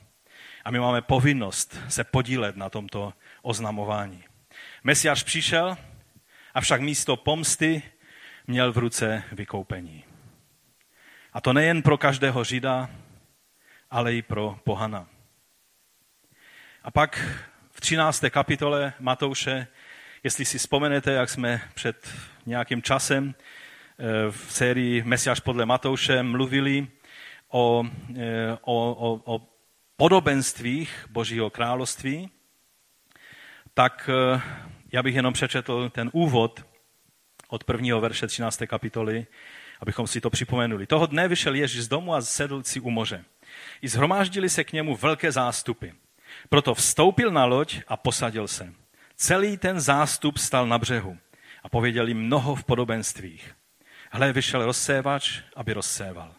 [0.66, 4.24] A my máme povinnost se podílet na tomto oznamování.
[4.84, 5.78] Mesiáš přišel,
[6.56, 7.84] avšak místo pomsty
[8.48, 10.04] měl v ruce vykoupení.
[11.34, 12.90] A to nejen pro každého žida,
[13.92, 15.08] ale i pro pohana.
[16.84, 17.20] A pak
[17.72, 18.24] v 13.
[18.30, 19.68] kapitole Matouše,
[20.24, 22.14] jestli si vzpomenete, jak jsme před
[22.46, 26.88] nějakým časem eh, v sérii Mesiáš podle Matouše mluvili
[27.50, 27.84] o,
[28.18, 29.48] eh, o, o, o
[29.98, 32.30] podobenstvích Božího království,
[33.74, 34.42] tak eh,
[34.96, 36.66] já bych jenom přečetl ten úvod
[37.48, 38.62] od prvního verše 13.
[38.68, 39.28] kapitoly,
[39.80, 40.88] abychom si to připomenuli.
[40.88, 43.24] Toho dne vyšel Ježíš z domu a sedl si u moře.
[43.82, 45.88] I zhromáždili se k němu velké zástupy.
[46.50, 48.74] Proto vstoupil na loď a posadil se.
[49.16, 51.18] Celý ten zástup stal na břehu
[51.64, 53.56] a pověděl jim mnoho v podobenstvích.
[54.12, 56.36] Hle, vyšel rozsévač, aby rozséval.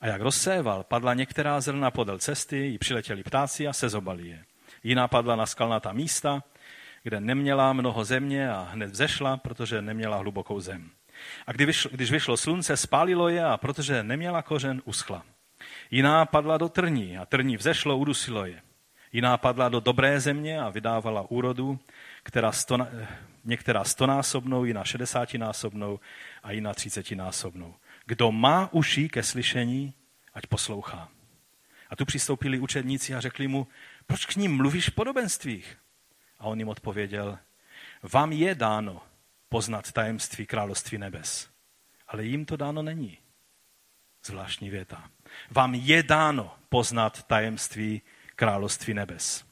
[0.00, 4.44] A jak rozséval, padla některá zrna podél cesty, jí přiletěli ptáci a sezobali je.
[4.82, 6.42] Jiná padla na skalnatá místa,
[7.02, 10.90] kde neměla mnoho země a hned vzešla, protože neměla hlubokou zem.
[11.46, 15.24] A když vyšlo slunce, spálilo je a protože neměla kořen, uschla.
[15.90, 18.62] Jiná padla do trní a trní vzešlo, udusilo je.
[19.12, 21.78] Jiná padla do dobré země a vydávala úrodu,
[22.22, 22.88] která stona,
[23.44, 26.00] některá stonásobnou, jiná šedesátinásobnou
[26.42, 27.74] a jiná třicetinásobnou.
[28.06, 29.94] Kdo má uši ke slyšení,
[30.34, 31.08] ať poslouchá.
[31.90, 33.66] A tu přistoupili učedníci a řekli mu,
[34.06, 35.76] proč k ním mluvíš v podobenstvích?
[36.40, 37.38] A on jim odpověděl,
[38.02, 39.02] vám je dáno
[39.48, 41.48] poznat tajemství království nebes,
[42.08, 43.18] ale jim to dáno není.
[44.24, 45.10] Zvláštní věta.
[45.50, 48.02] Vám je dáno poznat tajemství
[48.36, 49.44] království nebes.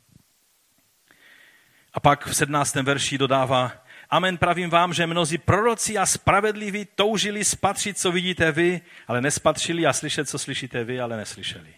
[1.93, 2.75] A pak v 17.
[2.75, 8.81] verši dodává, Amen pravím vám, že mnozí proroci a spravedliví toužili spatřit, co vidíte vy,
[9.07, 11.75] ale nespatřili a slyšet, co slyšíte vy, ale neslyšeli.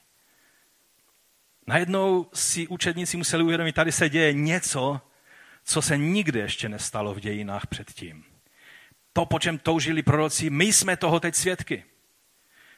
[1.71, 5.01] Najednou si učedníci museli uvědomit, tady se děje něco,
[5.65, 8.25] co se nikdy ještě nestalo v dějinách předtím.
[9.13, 11.85] To, po čem toužili proroci, my jsme toho teď svědky.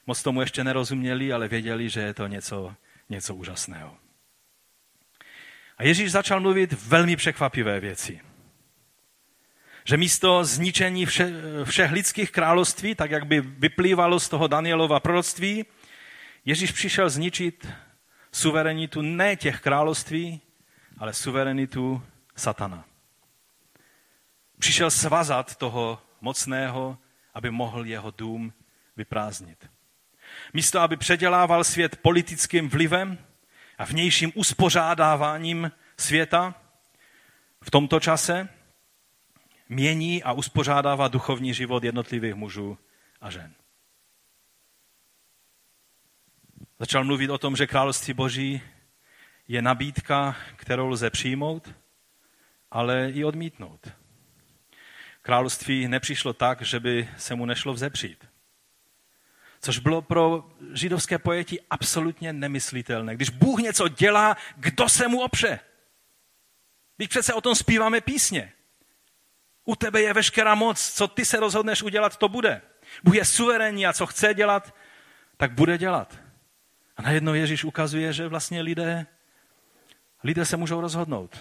[0.07, 2.75] Moc tomu ještě nerozuměli, ale věděli, že je to něco,
[3.09, 3.97] něco úžasného.
[5.77, 8.21] A Ježíš začal mluvit velmi překvapivé věci.
[9.85, 15.65] Že místo zničení vše, všech lidských království, tak jak by vyplývalo z toho Danielova proroctví,
[16.45, 17.67] Ježíš přišel zničit
[18.33, 20.41] suverenitu ne těch království,
[20.97, 22.03] ale suverenitu
[22.35, 22.85] satana.
[24.59, 26.97] Přišel svazat toho mocného,
[27.33, 28.53] aby mohl jeho dům
[28.97, 29.69] vyprázdnit.
[30.53, 33.17] Místo, aby předělával svět politickým vlivem,
[33.77, 36.55] a vnějším uspořádáváním světa
[37.61, 38.49] v tomto čase
[39.69, 42.77] mění a uspořádává duchovní život jednotlivých mužů
[43.21, 43.53] a žen.
[46.83, 48.61] Začal mluvit o tom, že království boží
[49.47, 51.75] je nabídka, kterou lze přijmout,
[52.71, 53.87] ale i odmítnout.
[55.21, 58.25] Království nepřišlo tak, že by se mu nešlo vzepřít
[59.61, 63.15] což bylo pro židovské pojetí absolutně nemyslitelné.
[63.15, 65.59] Když Bůh něco dělá, kdo se mu opře?
[66.97, 68.53] Když přece o tom zpíváme písně.
[69.65, 72.61] U tebe je veškerá moc, co ty se rozhodneš udělat, to bude.
[73.03, 74.75] Bůh je suverénní a co chce dělat,
[75.37, 76.23] tak bude dělat.
[76.97, 79.05] A najednou Ježíš ukazuje, že vlastně lidé,
[80.23, 81.37] lidé se můžou rozhodnout.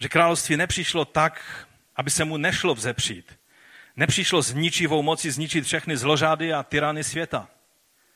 [0.00, 3.38] Že království nepřišlo tak, aby se mu nešlo vzepřít,
[3.98, 7.48] Nepřišlo s ničivou moci zničit všechny zložády a tyrany světa.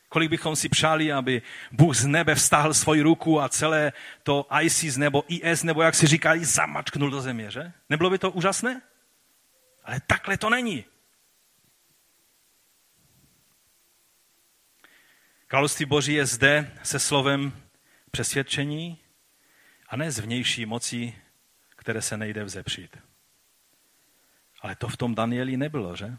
[0.08, 4.96] Kolik bychom si přáli, aby Bůh z nebe vstáhl svoji ruku a celé to ISIS
[4.96, 7.72] nebo IS, nebo jak si říkali, zamačknul do země, že?
[7.88, 8.80] Nebylo by to úžasné?
[9.84, 10.84] Ale takhle to není.
[15.52, 17.62] Království Boží je zde se slovem
[18.10, 18.98] přesvědčení
[19.88, 21.14] a ne z vnější moci,
[21.76, 22.96] které se nejde vzepřít.
[24.60, 26.16] Ale to v tom Danieli nebylo, že?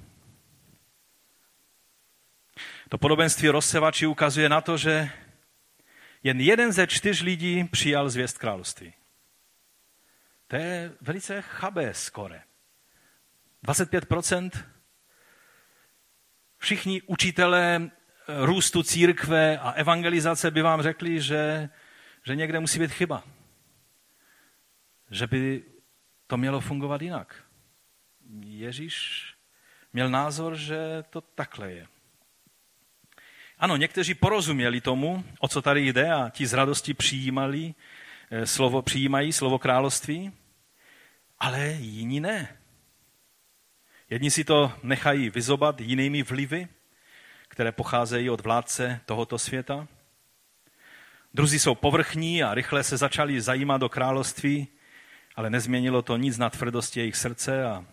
[2.89, 5.11] To podobenství rozsevači ukazuje na to, že
[6.23, 8.93] jen jeden ze čtyř lidí přijal zvěst království.
[10.47, 12.43] To je velice chabé skore.
[13.65, 14.51] 25%
[16.57, 17.91] všichni učitelé
[18.27, 21.69] růstu církve a evangelizace by vám řekli, že,
[22.23, 23.23] že někde musí být chyba.
[25.11, 25.63] Že by
[26.27, 27.43] to mělo fungovat jinak.
[28.45, 29.25] Ježíš
[29.93, 31.87] měl názor, že to takhle je.
[33.59, 37.73] Ano, někteří porozuměli tomu, o co tady jde a ti z radosti přijímali
[38.31, 40.31] eh, slovo, přijímají slovo království,
[41.39, 42.57] ale jiní ne.
[44.09, 46.67] Jedni si to nechají vyzobat jinými vlivy,
[47.53, 49.87] které pocházejí od vládce tohoto světa.
[51.33, 54.67] Druzí jsou povrchní a rychle se začali zajímat do království,
[55.35, 57.85] ale nezměnilo to nic na tvrdosti jejich srdce a,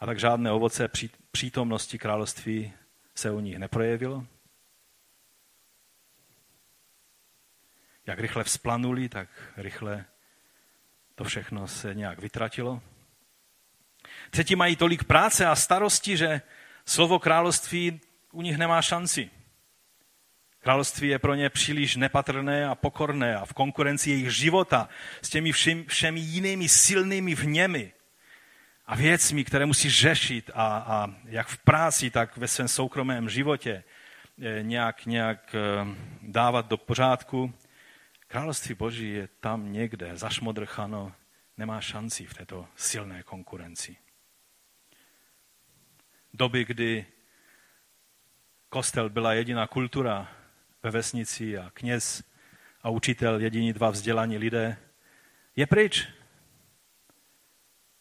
[0.00, 0.90] a tak žádné ovoce
[1.30, 2.72] přítomnosti království
[3.14, 4.26] se u nich neprojevilo.
[8.06, 10.04] Jak rychle vzplanuli, tak rychle
[11.14, 12.82] to všechno se nějak vytratilo.
[14.30, 16.40] Třetí mají tolik práce a starosti, že
[16.84, 18.00] slovo království
[18.32, 19.30] u nich nemá šanci.
[20.60, 24.88] Království je pro ně příliš nepatrné a pokorné a v konkurenci jejich života
[25.22, 27.92] s těmi všem, všemi jinými silnými vněmi
[28.86, 33.84] a věcmi, které musí řešit a, a jak v práci, tak ve svém soukromém životě
[34.42, 37.54] eh, nějak, nějak eh, dávat do pořádku.
[38.26, 41.12] Království Boží je tam někde zašmodrchano,
[41.56, 43.96] nemá šanci v této silné konkurenci.
[46.34, 47.06] Doby, kdy
[48.68, 50.32] kostel byla jediná kultura
[50.82, 52.22] ve vesnici a kněz
[52.82, 54.76] a učitel jediní dva vzdělaní lidé,
[55.56, 56.08] je pryč.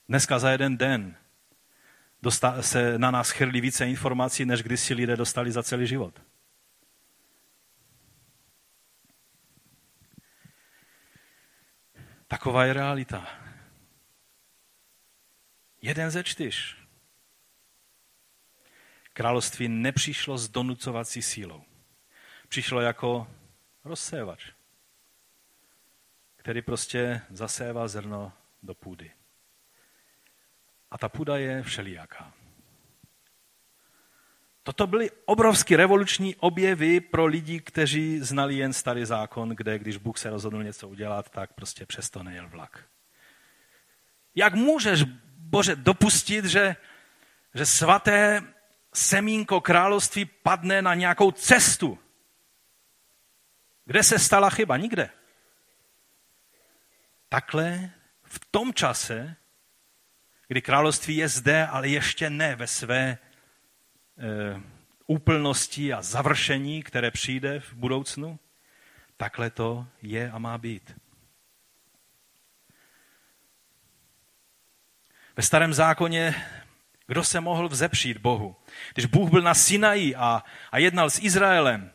[0.10, 1.18] Dneska za jeden den
[2.62, 6.22] se na nás chrlí více informací, než když si lidé dostali za celý život.
[12.28, 13.28] Taková je realita.
[15.82, 16.77] Jeden ze čtyř
[19.18, 21.64] Království nepřišlo s donucovací sílou.
[22.48, 23.28] Přišlo jako
[23.84, 24.46] rozsévač,
[26.36, 29.12] který prostě zasévá zrno do půdy.
[30.92, 32.34] A ta půda je všelijaká.
[34.64, 40.18] Toto byly obrovský revoluční objevy pro lidi, kteří znali jen starý zákon, kde když Bůh
[40.18, 42.86] se rozhodl něco udělat, tak prostě přesto nejel vlak.
[44.36, 45.04] Jak můžeš,
[45.38, 46.76] Bože, dopustit, že,
[47.54, 48.57] že svaté
[48.94, 52.00] semínko království padne na nějakou cestu.
[53.86, 54.78] Kde se stala chyba?
[54.78, 55.10] Nikde.
[57.30, 57.90] Takhle
[58.24, 59.36] v tom čase,
[60.48, 63.18] kdy království je zde, ale ještě ne ve své e,
[65.08, 68.40] úplnosti a završení, které přijde v budoucnu,
[69.18, 70.96] takhle to je a má být.
[75.36, 76.36] Ve starém zákoně
[77.08, 78.56] kdo se mohl vzepřít Bohu?
[78.94, 81.92] Když Bůh byl na Sinaji a, a jednal s Izraelem,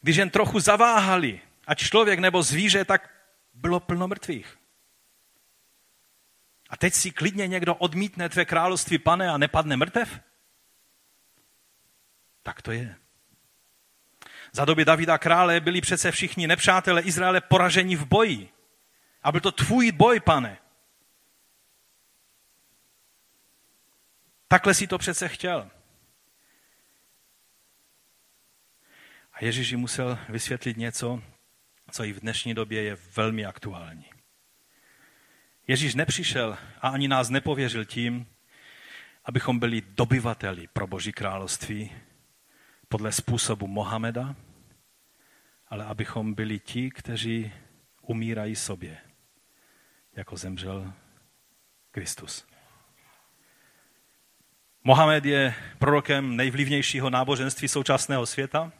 [0.00, 3.10] když jen trochu zaváhali, ať člověk nebo zvíře, tak
[3.54, 4.58] bylo plno mrtvých.
[6.70, 10.20] A teď si klidně někdo odmítne tvé království, pane, a nepadne mrtev?
[12.42, 12.96] Tak to je.
[14.52, 18.48] Za doby Davida krále byli přece všichni nepřátelé Izraele poraženi v boji.
[19.22, 20.58] A byl to tvůj boj, pane.
[24.48, 25.70] Takhle si to přece chtěl.
[29.32, 31.22] A Ježíš musel vysvětlit něco,
[31.90, 34.10] co i v dnešní době je velmi aktuální.
[35.66, 38.26] Ježíš nepřišel a ani nás nepověřil tím,
[39.24, 41.92] abychom byli dobyvateli pro Boží království
[42.88, 44.36] podle způsobu Mohameda,
[45.68, 47.52] ale abychom byli ti, kteří
[48.02, 48.98] umírají sobě,
[50.16, 50.92] jako zemřel
[51.90, 52.47] Kristus.
[54.84, 58.72] Mohamed je prorokem nejvlivnějšího náboženství současného světa,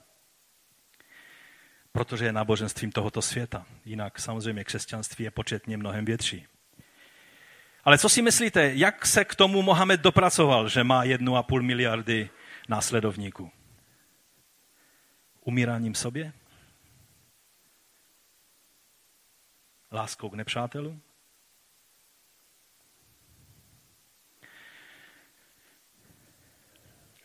[1.92, 3.66] protože je náboženstvím tohoto světa.
[3.84, 6.46] Jinak samozřejmě křesťanství je početně mnohem větší.
[7.84, 11.62] Ale co si myslíte, jak se k tomu Mohamed dopracoval, že má jednu a půl
[11.62, 12.30] miliardy
[12.68, 13.50] následovníků?
[15.40, 16.32] Umíráním sobě?
[19.92, 21.02] Láskou k nepřátelům?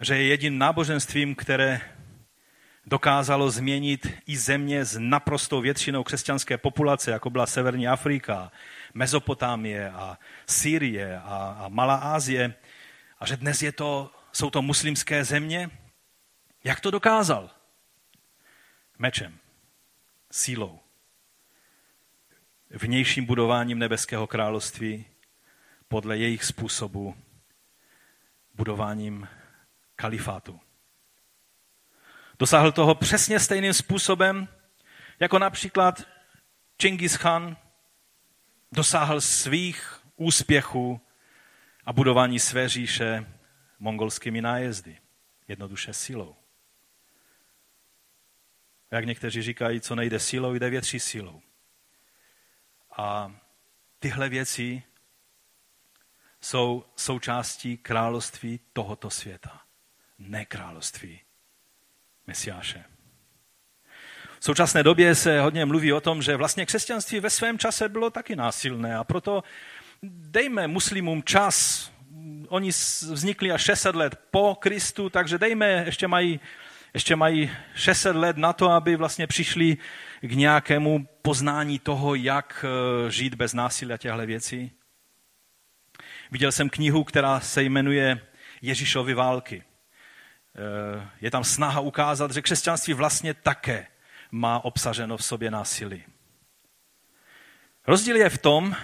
[0.03, 1.81] Že je jediným náboženstvím, které
[2.85, 8.51] dokázalo změnit i země s naprostou většinou křesťanské populace, jako byla Severní Afrika,
[8.93, 12.53] Mezopotámie a Sýrie a, a Malá Ázie,
[13.19, 15.69] a že dnes je to, jsou to muslimské země.
[16.63, 17.49] Jak to dokázal?
[18.97, 19.37] Mečem,
[20.31, 20.79] sílou,
[22.69, 25.05] vnějším budováním nebeského království
[25.87, 27.15] podle jejich způsobu
[28.53, 29.27] budováním
[29.95, 30.59] kalifátu.
[32.39, 34.47] Dosáhl toho přesně stejným způsobem,
[35.19, 36.01] jako například
[36.77, 37.57] Čingis Khan
[38.71, 41.01] dosáhl svých úspěchů
[41.85, 43.25] a budování své říše
[43.79, 44.97] mongolskými nájezdy,
[45.47, 46.35] jednoduše silou.
[48.91, 51.41] Jak někteří říkají, co nejde silou, jde větší silou.
[52.97, 53.35] A
[53.99, 54.83] tyhle věci
[56.41, 59.61] jsou součástí království tohoto světa,
[60.19, 61.19] ne království
[62.27, 62.83] Mesiáše.
[64.39, 68.09] V současné době se hodně mluví o tom, že vlastně křesťanství ve svém čase bylo
[68.09, 69.43] taky násilné a proto
[70.03, 71.91] dejme muslimům čas.
[72.47, 72.69] Oni
[73.11, 76.39] vznikli až 600 let po Kristu, takže dejme, ještě mají,
[76.93, 79.77] ještě mají 600 let na to, aby vlastně přišli
[80.21, 84.71] k nějakému poznání toho, jak eh, žít bez násilí a těchto věcí.
[86.31, 88.19] Viděl jsem knihu, která se jmenuje
[88.61, 89.63] Ježíšovy války.
[90.55, 93.87] Eh, je tam snaha ukázat, že křesťanství vlastně také
[94.31, 96.03] má obsaženo v sobě násilí.
[97.87, 98.75] Rozdíl je v tom,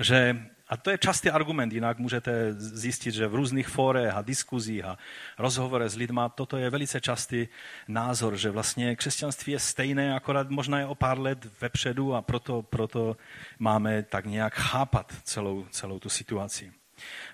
[0.00, 4.84] že, a to je častý argument, jinak můžete zjistit, že v různých fórech a diskuzích
[4.84, 4.98] a
[5.38, 7.48] rozhovorech s lidma toto je velice častý
[7.88, 12.62] názor, že vlastně křesťanství je stejné, akorát možná je o pár let vepředu a proto,
[12.62, 13.16] proto
[13.58, 16.72] máme tak nějak chápat celou, celou tu situaci.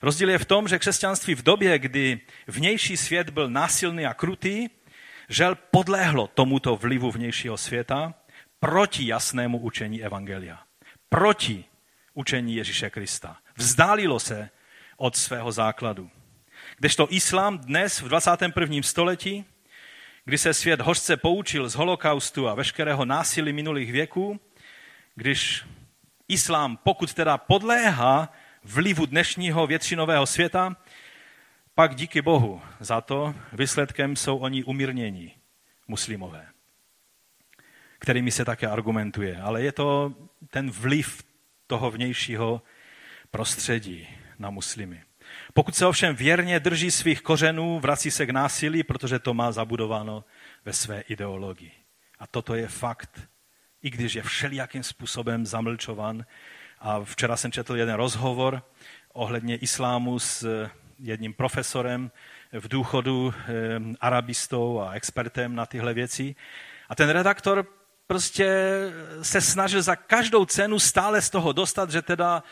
[0.03, 4.69] Rozdíl je v tom, že křesťanství v době, kdy vnější svět byl násilný a krutý,
[5.29, 8.15] žel podléhlo tomuto vlivu vnějšího světa
[8.61, 10.59] proti jasnému učení Evangelia.
[11.09, 11.65] Proti
[12.15, 13.37] učení Ježíše Krista.
[13.57, 14.51] Vzdálilo se
[14.97, 16.11] od svého základu.
[16.77, 18.83] Kdežto islám dnes v 21.
[18.83, 19.45] století,
[20.25, 24.41] kdy se svět hořce poučil z holokaustu a veškerého násilí minulých věků,
[25.15, 25.65] když
[26.29, 28.33] islám, pokud teda podléhá
[28.65, 30.77] vlivu dnešního většinového světa,
[31.75, 35.35] pak díky Bohu za to výsledkem jsou oni umírnění
[35.89, 36.47] muslimové,
[37.99, 39.41] kterými se také argumentuje.
[39.41, 40.15] Ale je to
[40.51, 41.23] ten vliv
[41.67, 42.63] toho vnějšího
[43.31, 44.09] prostředí
[44.39, 45.03] na muslimy.
[45.55, 50.25] Pokud se ovšem věrně drží svých kořenů, vrací se k násilí, protože to má zabudováno
[50.65, 51.73] ve své ideologii.
[52.19, 53.21] A toto je fakt,
[53.83, 56.25] i když je všelijakým způsobem zamlčovan.
[56.85, 58.63] A včera jsem četl jeden rozhovor
[59.13, 60.69] ohledně islámu s
[60.99, 62.11] jedním profesorem
[62.53, 63.53] v důchodu, eh,
[64.01, 66.35] arabistou a expertem na tyhle věci.
[66.89, 67.67] A ten redaktor
[68.07, 68.49] prostě
[69.23, 72.43] se snažil za každou cenu stále z toho dostat, že teda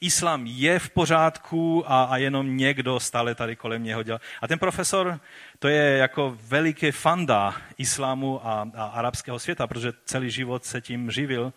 [0.00, 4.20] islám je v pořádku a, a jenom někdo stále tady kolem něho dělá.
[4.40, 5.20] A ten profesor,
[5.58, 11.10] to je jako veliký fanda islámu a, a arabského světa, protože celý život se tím
[11.10, 11.52] živil.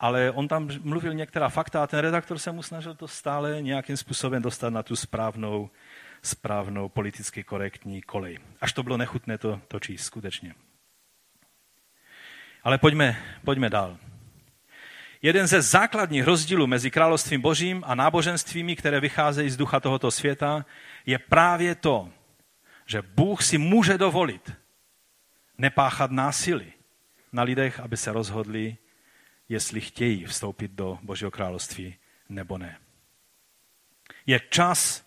[0.00, 3.96] Ale on tam mluvil některá fakta a ten redaktor se mu snažil to stále nějakým
[3.96, 5.70] způsobem dostat na tu správnou,
[6.22, 8.38] správnou politicky korektní kolej.
[8.60, 10.54] Až to bylo nechutné to, to číst, skutečně.
[12.62, 13.96] Ale pojďme, pojďme dál.
[15.22, 20.64] Jeden ze základních rozdílů mezi královstvím božím a náboženstvími, které vycházejí z ducha tohoto světa,
[21.06, 22.08] je právě to,
[22.86, 24.52] že Bůh si může dovolit
[25.58, 26.72] nepáchat násilí
[27.32, 28.76] na lidech, aby se rozhodli,
[29.48, 31.96] jestli chtějí vstoupit do Božího království
[32.28, 32.78] nebo ne.
[34.26, 35.06] Je čas,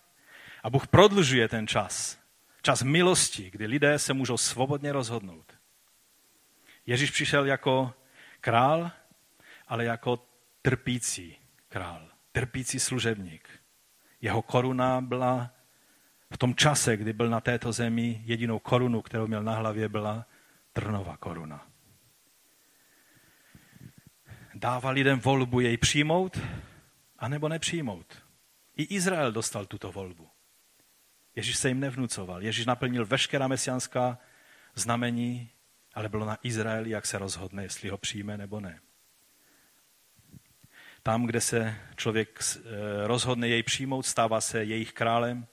[0.62, 2.18] a Bůh prodlužuje ten čas,
[2.62, 5.52] čas milosti, kdy lidé se můžou svobodně rozhodnout.
[6.86, 7.94] Ježíš přišel jako
[8.40, 8.90] král,
[9.68, 10.26] ale jako
[10.62, 11.36] trpící
[11.68, 13.48] král, trpící služebník.
[14.20, 15.50] Jeho koruna byla
[16.30, 20.26] v tom čase, kdy byl na této zemi, jedinou korunu, kterou měl na hlavě, byla
[20.72, 21.71] trnová koruna.
[24.62, 26.38] Dává lidem volbu jej přijmout,
[27.18, 28.22] anebo nepřijmout.
[28.76, 30.28] I Izrael dostal tuto volbu.
[31.36, 32.42] Ježíš se jim nevnucoval.
[32.42, 34.18] Ježíš naplnil veškerá mesianská
[34.74, 35.50] znamení
[35.94, 38.80] ale bylo na Izraeli, jak se rozhodne, jestli ho přijme nebo ne.
[41.02, 42.60] Tam, kde se člověk eh,
[43.06, 45.46] rozhodne jej přijmout, stává se jejich králem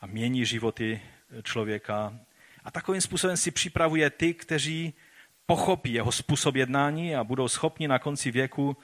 [0.00, 1.00] a mění životy
[1.42, 2.18] člověka.
[2.64, 4.94] A takovým způsobem si připravuje ty, kteří
[5.52, 8.76] pochopí jeho způsob jednání a budou schopni na konci věku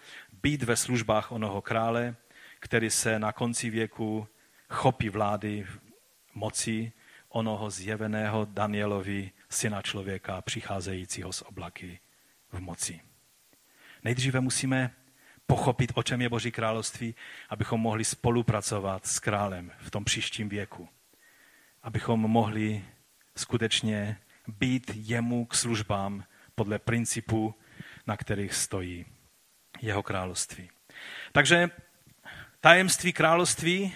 [0.42, 2.16] být ve službách onoho krále,
[2.60, 4.28] který se na konci věku
[4.68, 5.66] chopí vlády
[6.34, 6.92] moci
[7.28, 12.00] onoho zjeveného Danielovi syna člověka přicházejícího z oblaky
[12.52, 13.00] v moci.
[14.04, 14.90] Nejdříve musíme
[15.46, 17.14] pochopit, o čem je Boží království,
[17.48, 20.88] abychom mohli spolupracovat s králem v tom příštím věku.
[21.82, 22.84] Abychom mohli
[23.36, 26.24] skutečně být jemu k službám
[26.58, 27.54] podle principů,
[28.06, 29.06] na kterých stojí
[29.80, 30.70] jeho království.
[31.32, 31.70] Takže
[32.60, 33.94] Tajemství království,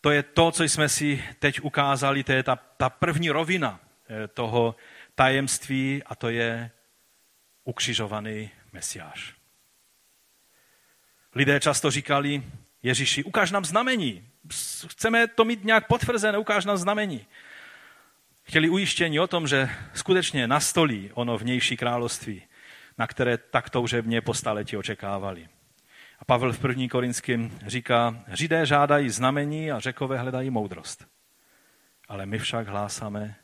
[0.00, 4.28] to je to, co jsme si teď ukázali, to je ta, ta první rovina eh,
[4.28, 4.76] toho
[5.14, 6.70] tajemství a to je
[7.64, 9.34] ukřižovaný mesiáš.
[11.34, 12.42] Lidé často říkali
[12.82, 14.28] Ježíši, ukáž nám znamení.
[14.88, 17.26] Chceme to mít nějak potvrzené, ukáž nám znamení.
[18.52, 22.42] Chtěli ujištění o tom, že skutečně nastolí ono vnější království,
[22.98, 25.48] na které tak toužebně po staletí očekávali.
[26.18, 31.06] A Pavel v první Korinském říká, Židé žádají znamení a řekové hledají moudrost.
[32.08, 33.36] Ale my však hlásáme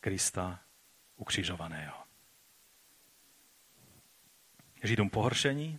[0.00, 0.60] Krista
[1.16, 1.96] ukřižovaného.
[4.82, 5.78] Židům pohoršení,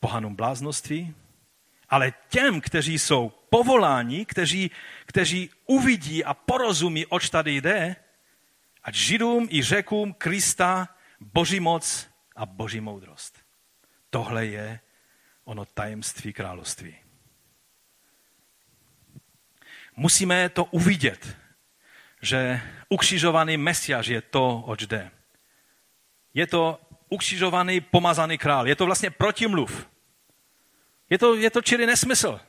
[0.00, 1.14] pohanům bláznoství,
[1.90, 4.70] ale těm, kteří jsou povoláni, kteří,
[5.06, 7.96] kteří uvidí a porozumí, oč tady jde,
[8.82, 10.88] ať židům i řekům Krista
[11.20, 13.38] boží moc a boží moudrost.
[14.10, 14.80] Tohle je
[15.44, 16.96] ono tajemství království.
[19.96, 21.36] Musíme to uvidět,
[22.22, 25.10] že ukřižovaný mesiaž je to, oč jde.
[26.34, 28.68] Je to ukřižovaný pomazaný král.
[28.68, 29.88] Je to vlastně protimluv.
[31.10, 32.40] Je to, je to čili nesmysl.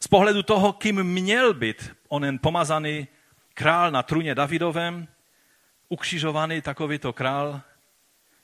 [0.00, 3.08] Z pohledu toho, kým měl být onen pomazaný
[3.54, 5.08] král na trůně Davidovém,
[5.88, 7.60] ukřižovaný takovýto král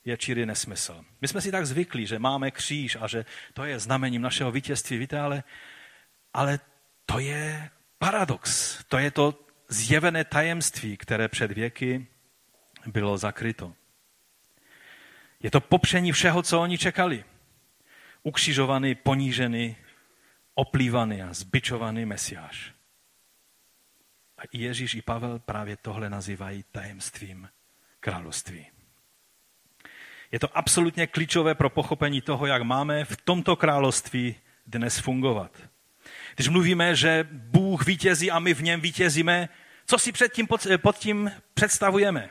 [0.05, 1.05] je čiri nesmysl.
[1.21, 3.25] My jsme si tak zvykli, že máme kříž a že
[3.55, 5.43] to je znamením našeho vítězství, víte, ale,
[6.35, 6.61] ale
[7.07, 8.79] to je paradox.
[8.89, 9.35] To je to
[9.69, 12.07] zjevené tajemství, které před věky
[12.87, 13.73] bylo zakryto.
[15.43, 17.25] Je to popření všeho, co oni čekali.
[18.27, 19.77] Ukřižovaný, ponížený,
[20.55, 22.73] oplývaný a zbičovaný mesiáš.
[24.39, 27.49] A i Ježíš i Pavel právě tohle nazývají tajemstvím
[28.01, 28.67] království.
[30.33, 35.63] Je to absolutně klíčové pro pochopení toho, jak máme v tomto království dnes fungovat.
[36.35, 39.49] Když mluvíme, že Bůh vítězí a my v něm vítězíme,
[39.87, 42.31] co si před tím, pod, pod tím představujeme?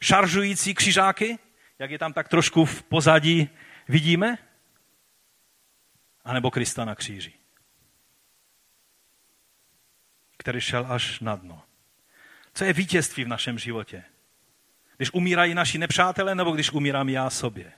[0.00, 1.38] Šaržující křižáky,
[1.78, 3.50] jak je tam tak trošku v pozadí
[3.88, 4.38] vidíme?
[6.26, 7.32] A nebo Krista na kříži,
[10.36, 11.62] který šel až na dno.
[12.54, 14.04] Co je vítězství v našem životě?
[14.96, 17.72] Když umírají naši nepřátelé, nebo když umírám já sobě?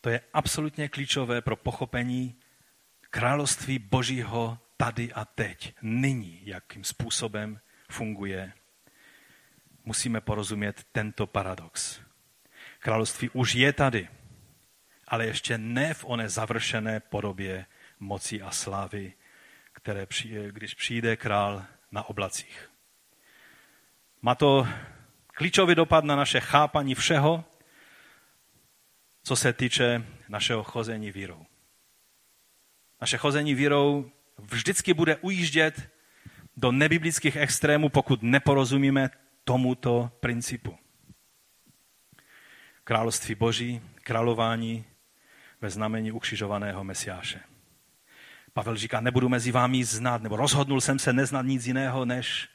[0.00, 2.40] To je absolutně klíčové pro pochopení
[3.00, 7.60] království Božího tady a teď, nyní, jakým způsobem
[7.90, 8.52] funguje.
[9.84, 12.00] Musíme porozumět tento paradox.
[12.78, 14.08] Království už je tady,
[15.08, 17.66] ale ještě ne v oné završené podobě
[18.00, 19.12] moci a slávy,
[19.72, 20.06] které,
[20.50, 22.70] když přijde král na oblacích.
[24.22, 24.68] Má to
[25.26, 27.44] klíčový dopad na naše chápaní všeho,
[29.22, 31.46] co se týče našeho chození vírou.
[33.00, 35.90] Naše chození vírou vždycky bude ujíždět
[36.56, 39.10] do nebiblických extrémů, pokud neporozumíme
[39.44, 40.78] tomuto principu.
[42.84, 44.84] Království Boží, králování
[45.60, 47.40] ve znamení ukřižovaného Mesiáše.
[48.52, 52.48] Pavel říká, nebudu mezi vámi znát, nebo rozhodnul jsem se neznat nic jiného, než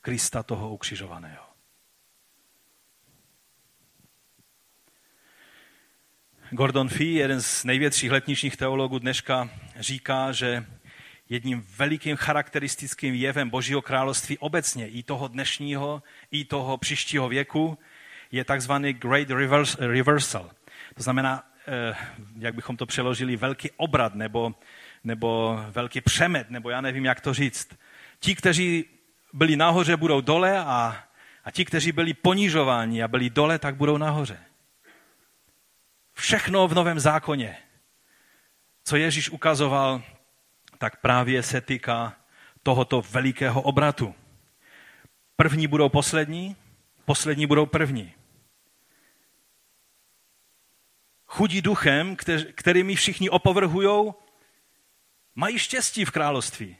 [0.00, 1.44] Krista toho ukřižovaného.
[6.50, 10.66] Gordon Fee, jeden z největších letničních teologů dneška, říká, že
[11.28, 17.78] jedním velikým charakteristickým jevem Božího království obecně, i toho dnešního, i toho příštího věku,
[18.32, 19.28] je takzvaný Great
[19.78, 20.50] Reversal.
[20.94, 21.96] To znamená, eh,
[22.38, 24.54] jak bychom to přeložili, velký obrat nebo
[25.04, 27.78] nebo velký přemet, nebo já nevím, jak to říct.
[28.20, 28.84] Ti, kteří
[29.32, 31.04] byli nahoře, budou dole a,
[31.44, 34.38] a ti, kteří byli ponižováni a byli dole, tak budou nahoře.
[36.14, 37.56] Všechno v Novém zákoně,
[38.84, 40.02] co Ježíš ukazoval,
[40.78, 42.16] tak právě se týká
[42.62, 44.14] tohoto velikého obratu.
[45.36, 46.56] První budou poslední,
[47.04, 48.14] poslední budou první.
[51.26, 52.16] Chudí duchem,
[52.54, 54.12] kterými všichni opovrhují,
[55.34, 56.76] mají štěstí v království.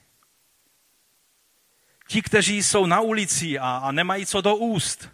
[2.09, 5.09] Ti, kteří jsou na ulici a, a nemají co do úst,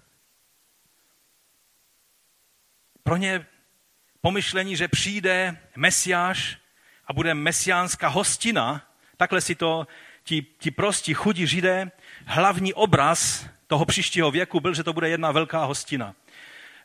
[3.02, 3.46] pro ně
[4.20, 6.59] pomyšlení, že přijde Mesiáš
[7.10, 8.82] a bude mesiánská hostina,
[9.16, 9.86] takhle si to
[10.24, 11.90] ti, ti prostí chudí židé,
[12.24, 16.14] hlavní obraz toho příštího věku byl, že to bude jedna velká hostina.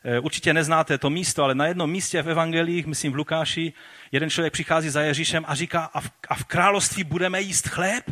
[0.04, 3.72] Eh, určitě neznáte to místo, ale na jednom místě v evangelích, myslím v Lukáši,
[4.12, 8.04] jeden člověk přichází za Ježíšem a říká, a v, a v království budeme jíst chléb?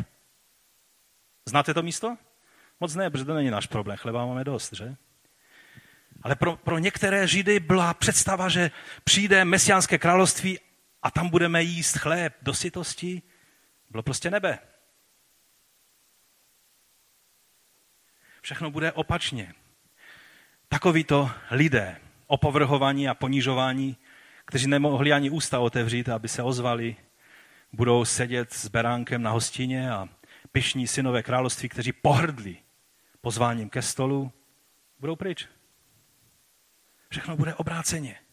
[1.49, 2.17] Znáte to místo?
[2.81, 4.95] Moc ne, protože to není náš problém, chleba máme dost, že?
[6.23, 8.71] Ale pro, pro některé Židy byla představa, že
[9.05, 10.59] přijde mesiánské království
[11.05, 13.23] a tam budeme jíst chléb do sytosti.
[13.91, 14.59] Bylo prostě nebe.
[18.41, 19.55] Všechno bude opačně.
[20.69, 23.97] Takovýto lidé, opovrhovaní a ponižování,
[24.45, 26.97] kteří nemohli ani ústa otevřít, aby se ozvali,
[27.73, 30.09] budou sedět s beránkem na hostině a
[30.53, 32.57] pyšní synové království, kteří pohrdli
[33.21, 34.33] pozváním ke stolu,
[34.99, 35.49] budou pryč.
[37.09, 38.24] Všechno bude obráceně.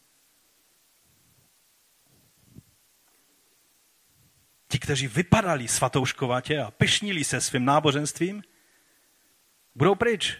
[4.72, 8.42] Ti, kteří vypadali svatouškovatě a pyšnili se svým náboženstvím,
[9.74, 10.38] budou pryč.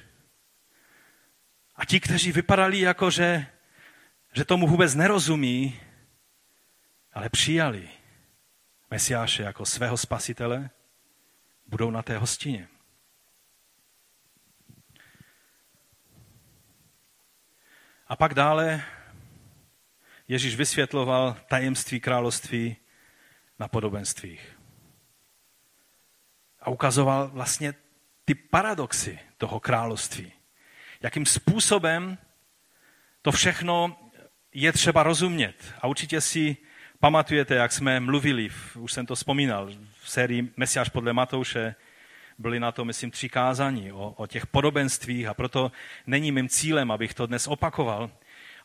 [1.76, 3.46] A ti, kteří vypadali jako, že,
[4.32, 5.80] že tomu vůbec nerozumí,
[7.12, 7.88] ale přijali
[8.90, 10.70] Mesiáše jako svého spasitele,
[11.66, 12.68] budou na té hostině.
[18.06, 18.84] A pak dále
[20.28, 22.76] Ježíš vysvětloval tajemství království
[23.62, 24.58] na podobenstvích.
[26.60, 27.74] A ukazoval vlastně
[28.24, 30.32] ty paradoxy toho království.
[31.02, 32.18] Jakým způsobem
[33.22, 33.96] to všechno
[34.54, 35.74] je třeba rozumět.
[35.80, 36.56] A určitě si
[37.00, 39.70] pamatujete, jak jsme mluvili, už jsem to vzpomínal,
[40.02, 41.74] v sérii Mesiáš podle Matouše,
[42.38, 45.72] byly na to, myslím, tři kázání o, o těch podobenstvích a proto
[46.06, 48.10] není mým cílem, abych to dnes opakoval,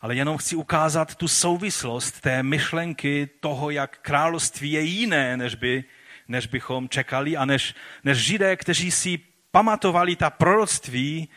[0.00, 5.84] ale jenom chci ukázat tu souvislost té myšlenky toho, jak království je jiné, než, by,
[6.28, 7.74] než bychom čekali a než,
[8.04, 9.18] než židé, kteří si
[9.50, 11.28] pamatovali ta proroctví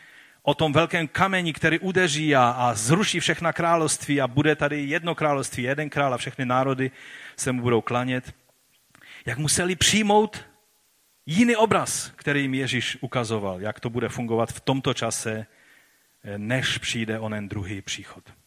[0.42, 5.14] o tom velkém kameni, který udeří a, a zruší všechna království a bude tady jedno
[5.14, 6.90] království, jeden král a všechny národy
[7.36, 8.34] se mu budou klanět.
[9.26, 10.44] Jak museli přijmout
[11.26, 15.46] jiný obraz, který jim Ježíš ukazoval, jak to bude fungovat v tomto čase,
[16.36, 18.41] než přijde onen druhý příchod.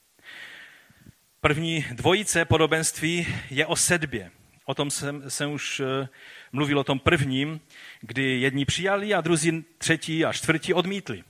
[1.46, 4.32] První dvojice podobenství je o sedbě.
[4.66, 6.08] O tom jsem, jsem už eh,
[6.52, 7.62] mluvil o tom prvním,
[8.02, 11.24] kdy jedni přijali a druzí třetí a čtvrtí odmítli.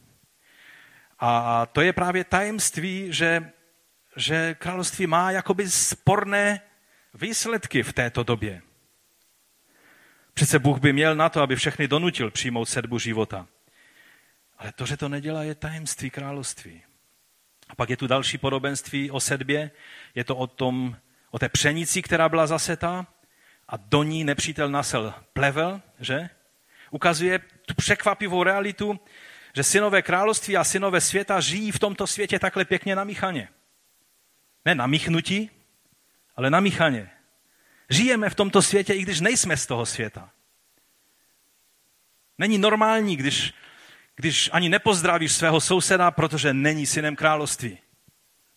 [1.19, 3.51] A to je právě tajemství, že,
[4.17, 6.61] že království má jakoby sporné
[7.13, 8.61] výsledky v této době.
[10.33, 13.47] Přece Bůh by měl na to, aby všechny donutil přijmout sedbu života.
[14.57, 16.84] Ale to, že to nedělá, je tajemství království.
[17.69, 19.71] A pak je tu další podobenství o sedbě.
[20.15, 20.97] Je to o, tom,
[21.31, 23.07] o té pšenici, která byla zasetá
[23.69, 26.29] a do ní nepřítel nasel plevel, že?
[26.91, 28.99] Ukazuje tu překvapivou realitu,
[29.55, 33.49] že synové království a synové světa žijí v tomto světě takhle pěkně namíchaně.
[34.65, 35.49] Ne namíchnutí,
[36.35, 37.09] ale namíchaně.
[37.89, 40.29] Žijeme v tomto světě, i když nejsme z toho světa.
[42.37, 43.53] Není normální, když,
[44.15, 47.77] když ani nepozdravíš svého souseda, protože není synem království.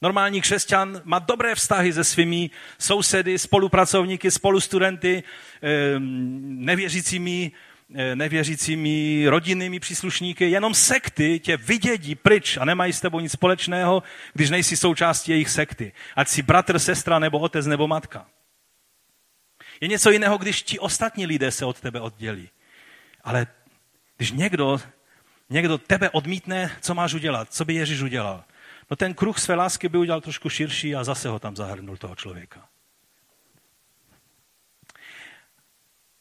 [0.02, 5.22] Normální křesťan má dobré vztahy se svými sousedy, spolupracovníky, spolustudenty,
[5.62, 7.52] ehm, nevěřícími,
[7.94, 10.50] eh, nevěřícími rodinnými příslušníky.
[10.50, 14.02] Jenom sekty tě vydědí pryč a nemají s tebou nic společného,
[14.32, 15.92] když nejsi součástí jejich sekty.
[16.16, 18.26] Ať si bratr, sestra, nebo otec, nebo matka.
[19.80, 22.48] Je něco jiného, když ti ostatní lidé se od tebe oddělí.
[23.24, 23.46] Ale
[24.16, 24.80] když někdo,
[25.50, 27.52] někdo tebe odmítne, co máš udělat?
[27.52, 28.44] Co by Ježíš udělal?
[28.90, 32.16] No ten kruh své lásky by udělal trošku širší a zase ho tam zahrnul toho
[32.16, 32.68] člověka.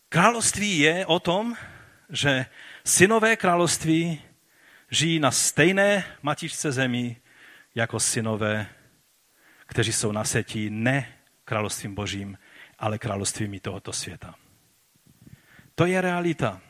[0.09, 1.55] Království je o tom,
[2.09, 2.45] že
[2.85, 4.21] synové království
[4.91, 7.17] žijí na stejné matičce zemi
[7.75, 8.67] jako synové,
[9.65, 11.13] kteří jsou na setí ne
[11.45, 12.37] královstvím božím,
[12.79, 14.35] ale královstvími tohoto světa.
[15.75, 16.61] To je realita.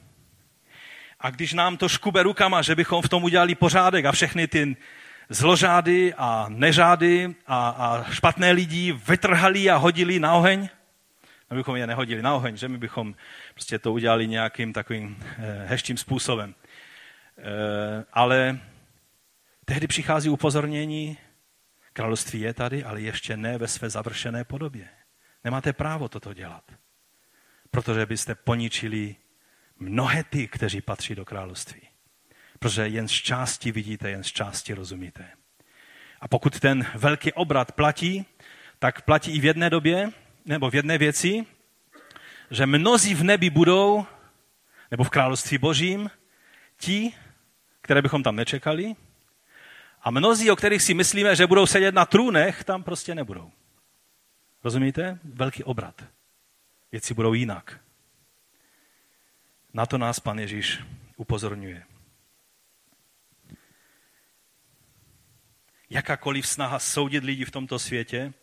[1.19, 4.75] A když nám to škube rukama, že bychom v tom udělali pořádek a všechny ty
[5.29, 10.69] zložády a neřády a, a špatné lidi vytrhali a hodili na oheň,
[11.49, 13.15] my bychom je nehodili na oheň, že my bychom
[13.53, 16.55] prostě to udělali nějakým takovým eh, heštím způsobem.
[17.37, 18.59] Eh, ale
[19.65, 21.17] tehdy přichází upozornění,
[21.93, 24.87] království je tady, ale ještě ne ve své završené podobě.
[25.43, 26.63] Nemáte právo toto dělat,
[27.71, 29.15] protože byste poničili
[29.79, 31.81] mnohé ty, kteří patří do království.
[32.59, 35.29] Protože jen z části vidíte, jen z části rozumíte.
[36.21, 38.25] A pokud ten velký obrat platí,
[38.79, 40.09] tak platí i v jedné době,
[40.45, 41.45] nebo v jedné věci,
[42.51, 44.05] že mnozí v nebi budou,
[44.91, 46.09] nebo v království božím,
[46.77, 47.13] ti,
[47.81, 48.95] které bychom tam nečekali,
[50.01, 53.51] a mnozí, o kterých si myslíme, že budou sedět na trůnech, tam prostě nebudou.
[54.63, 55.19] Rozumíte?
[55.23, 56.03] Velký obrat.
[56.91, 57.79] Věci budou jinak.
[59.77, 60.81] Na to nás pan Ježíš
[61.17, 61.83] upozorňuje.
[65.89, 68.33] jakákoliv snaha soudit lidi v tomto světě.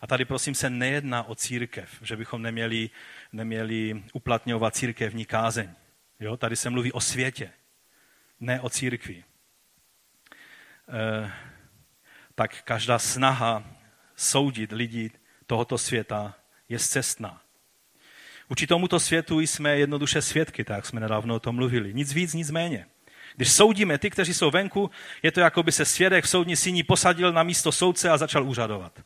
[0.00, 2.90] A tady prosím se nejedná o církev, že bychom neměli,
[3.32, 5.74] neměli uplatňovat církevní kázeň.
[6.20, 6.36] Jo?
[6.36, 7.52] Tady se mluví o světě,
[8.40, 9.24] ne o církvi.
[10.88, 11.32] E,
[12.34, 13.64] tak každá snaha
[14.16, 15.10] soudit lidi
[15.46, 16.34] tohoto světa
[16.68, 17.45] je cestná.
[18.48, 21.94] Uči tomuto světu jsme jednoduše svědky, tak jsme nedávno o tom mluvili.
[21.94, 22.86] Nic víc, nic méně.
[23.36, 24.90] Když soudíme ty, kteří jsou venku,
[25.22, 28.44] je to jako by se svědek v soudní síni posadil na místo soudce a začal
[28.44, 29.00] úřadovat.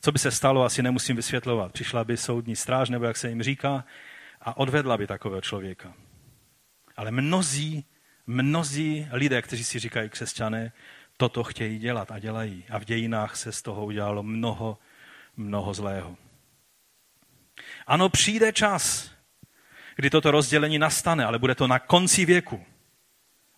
[0.00, 1.72] Co by se stalo, asi nemusím vysvětlovat.
[1.72, 3.84] Přišla by soudní stráž, nebo jak se jim říká,
[4.40, 5.94] a odvedla by takového člověka.
[6.96, 7.84] Ale mnozí,
[8.26, 10.72] mnozí lidé, kteří si říkají křesťané,
[11.16, 12.64] toto chtějí dělat a dělají.
[12.70, 14.78] A v dějinách se z toho udělalo mnoho,
[15.36, 16.16] mnoho zlého.
[17.86, 19.10] Ano, přijde čas,
[19.96, 22.64] kdy toto rozdělení nastane, ale bude to na konci věku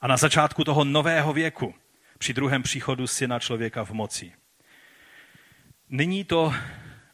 [0.01, 1.74] a na začátku toho nového věku,
[2.18, 4.33] při druhém příchodu syna člověka v moci.
[5.89, 6.55] Nyní to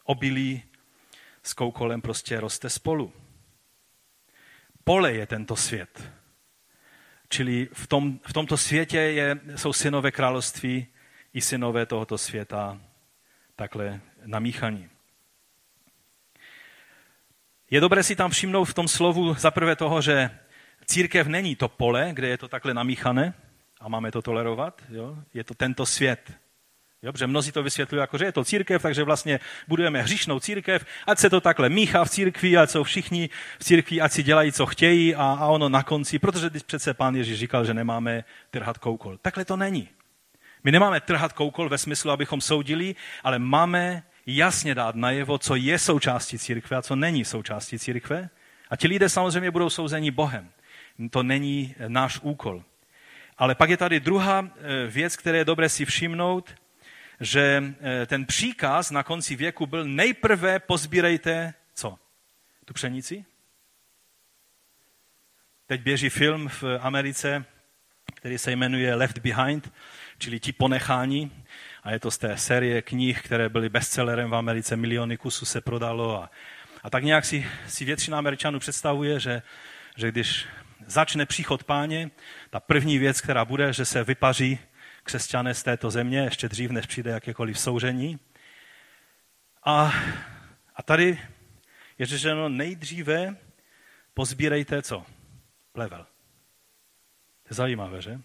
[0.03, 0.63] obilí
[1.43, 3.13] s koukolem prostě roste spolu.
[4.83, 6.11] Pole je tento svět.
[7.29, 10.87] Čili v, tom, v tomto světě je, jsou synové království
[11.33, 12.81] i synové tohoto světa
[13.55, 14.89] takhle namíchaní.
[17.73, 20.29] Je dobré si tam všimnout v tom slovu zaprvé toho, že
[20.85, 23.33] církev není to pole, kde je to takhle namíchané
[23.81, 24.81] a máme to tolerovat.
[24.89, 25.17] Jo?
[25.33, 26.33] Je to tento svět.
[27.01, 27.11] Jo?
[27.11, 31.19] Protože mnozí to vysvětlují jako, že je to církev, takže vlastně budujeme hříšnou církev, ať
[31.19, 34.65] se to takhle míchá v církvi, ať jsou všichni v církvi, ať si dělají, co
[34.65, 38.77] chtějí a, a ono na konci, protože když přece pán Ježíš říkal, že nemáme trhat
[38.77, 39.17] koukol.
[39.17, 39.89] Takhle to není.
[40.63, 45.79] My nemáme trhat koukol ve smyslu, abychom soudili, ale máme jasně dát najevo, co je
[45.79, 48.29] součástí církve a co není součástí církve.
[48.69, 50.51] A ti lidé samozřejmě budou souzeni Bohem.
[51.09, 52.63] To není náš úkol.
[53.37, 56.55] Ale pak je tady druhá eh, věc, které je dobré si všimnout,
[57.19, 61.99] že eh, ten příkaz na konci věku byl nejprve pozbírejte co?
[62.65, 63.25] Tu pšenici?
[65.67, 67.45] Teď běží film v Americe,
[68.13, 69.73] který se jmenuje Left Behind,
[70.17, 71.31] čili ti ponechání.
[71.83, 75.61] A je to z té série knih, které byly bestsellerem v Americe, miliony kusů se
[75.61, 76.23] prodalo.
[76.23, 76.29] A,
[76.83, 79.41] a tak nějak si, si většina Američanů představuje, že,
[79.97, 80.45] že když
[80.87, 82.11] začne příchod páně,
[82.49, 84.59] ta první věc, která bude, že se vypaří
[85.03, 88.19] křesťané z této země, ještě dřív, než přijde jakékoliv souření.
[89.63, 89.93] A,
[90.75, 91.19] a tady
[91.99, 93.35] je řečeno nejdříve
[94.13, 95.05] pozbírejte co?
[95.71, 96.03] Plevel.
[97.43, 98.19] To je zajímavé, že?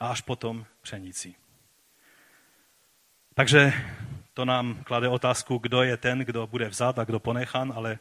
[0.00, 1.45] A až potom pšenici.
[3.38, 3.72] Takže
[4.34, 7.98] to nám klade otázku, kdo je ten, kdo bude vzat a kdo ponechan, ale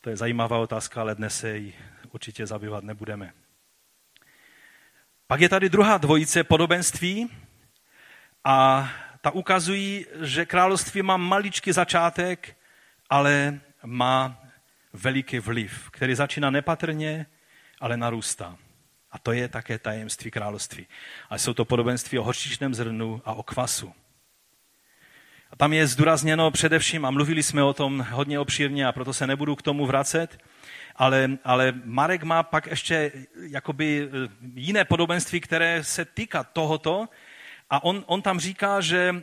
[0.00, 1.74] to je zajímavá otázka, ale dnes se jí
[2.12, 3.32] určitě zabývat nebudeme.
[5.26, 7.30] Pak je tady druhá dvojice podobenství
[8.44, 8.88] a
[9.20, 12.56] ta ukazují, že království má maličký začátek,
[13.10, 14.42] ale má
[14.92, 17.26] veliký vliv, který začíná nepatrně,
[17.80, 18.56] ale narůstá.
[19.10, 20.86] A to je také tajemství království.
[21.30, 23.94] A jsou to podobenství o horčičném zrnu a o kvasu.
[25.56, 29.56] Tam je zdůrazněno především, a mluvili jsme o tom hodně obšírně a proto se nebudu
[29.56, 30.38] k tomu vracet,
[30.96, 37.08] ale, ale Marek má pak ještě jakoby eh, jiné podobenství, které se týká tohoto
[37.70, 39.14] a on, on tam říká, že,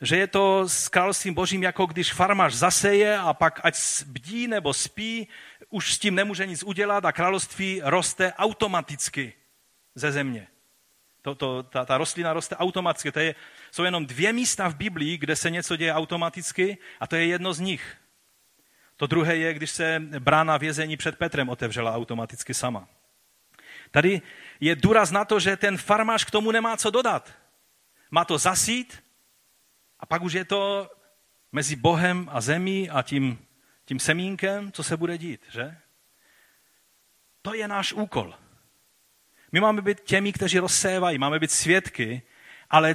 [0.00, 3.74] že je to s královstvím božím, jako když farmář zaseje a pak ať
[4.06, 5.28] bdí nebo spí,
[5.70, 9.32] už s tím nemůže nic udělat a království roste automaticky
[9.94, 10.46] ze země.
[11.22, 13.12] To, to, ta, ta rostlina roste automaticky.
[13.12, 13.34] To je,
[13.72, 17.52] jsou jenom dvě místa v Biblii, kde se něco děje automaticky a to je jedno
[17.52, 17.96] z nich.
[18.96, 22.88] To druhé je, když se brána vězení před Petrem otevřela automaticky sama.
[23.90, 24.22] Tady
[24.60, 27.32] je důraz na to, že ten farmář k tomu nemá co dodat.
[28.10, 29.04] Má to zasít
[30.00, 30.90] a pak už je to
[31.52, 33.46] mezi Bohem a zemí a tím,
[33.84, 35.76] tím semínkem, co se bude dít, že?
[37.42, 38.34] To je náš úkol.
[39.52, 42.22] My máme být těmi, kteří rozsévají, máme být svědky,
[42.70, 42.94] ale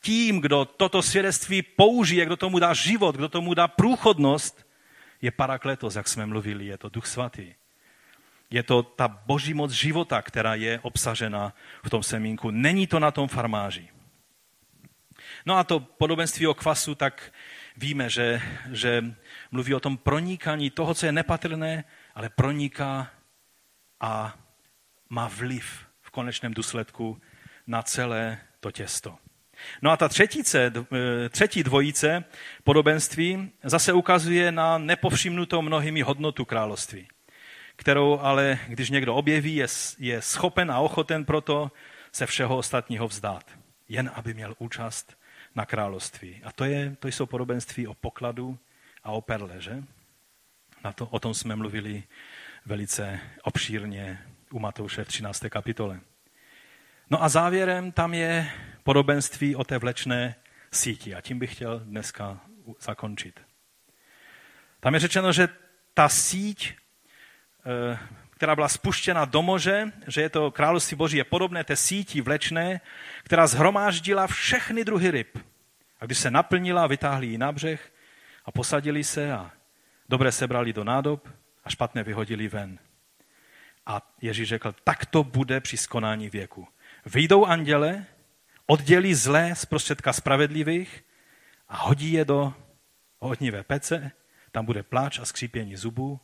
[0.00, 4.66] tím, kdo toto svědectví použije, kdo tomu dá život, kdo tomu dá průchodnost,
[5.22, 7.54] je parakletos, jak jsme mluvili, je to duch svatý.
[8.50, 12.50] Je to ta boží moc života, která je obsažena v tom semínku.
[12.50, 13.88] Není to na tom farmáři.
[15.46, 17.32] No a to podobenství o kvasu, tak
[17.76, 18.42] víme, že,
[18.72, 19.04] že
[19.50, 21.84] mluví o tom pronikání toho, co je nepatrné,
[22.14, 23.10] ale proniká
[24.00, 24.38] a
[25.08, 27.20] má vliv v konečném důsledku
[27.66, 29.18] na celé to těsto.
[29.82, 32.24] No a ta třetice, eh, třetí dvojice
[32.64, 37.08] podobenství zase ukazuje na nepovšimnutou mnohými hodnotu království,
[37.76, 39.66] kterou ale, když někdo objeví, je,
[39.98, 41.70] je schopen a ochoten proto
[42.12, 43.44] se všeho ostatního vzdát,
[43.88, 45.18] jen aby měl účast
[45.54, 46.40] na království.
[46.44, 48.58] A to, je, to jsou podobenství o pokladu
[49.04, 49.84] a o perle, že?
[50.84, 52.02] Na to, o tom jsme mluvili
[52.66, 54.18] velice obšírně
[54.50, 55.44] u Matouše v 13.
[55.48, 56.00] kapitole.
[57.10, 58.50] No a závěrem tam je
[58.88, 60.34] podobenství o té vlečné
[60.72, 61.14] síti.
[61.14, 62.40] A tím bych chtěl dneska
[62.80, 63.40] zakončit.
[64.80, 65.48] Tam je řečeno, že
[65.94, 67.98] ta síť, eh,
[68.30, 72.80] která byla spuštěna do moře, že je to království boží, je podobné té síti vlečné,
[73.22, 75.38] která zhromáždila všechny druhy ryb.
[76.00, 77.92] A když se naplnila, vytáhli ji na břeh
[78.44, 79.50] a posadili se a
[80.08, 81.28] dobré sebrali do nádob
[81.64, 82.78] a špatné vyhodili ven.
[83.86, 86.68] A Ježíš řekl, tak to bude při skonání věku.
[87.06, 88.06] Vyjdou anděle,
[88.70, 91.04] oddělí zlé z prostředka spravedlivých
[91.68, 92.54] a hodí je do
[93.18, 94.10] ohnivé pece,
[94.52, 96.20] tam bude pláč a skřípění zubů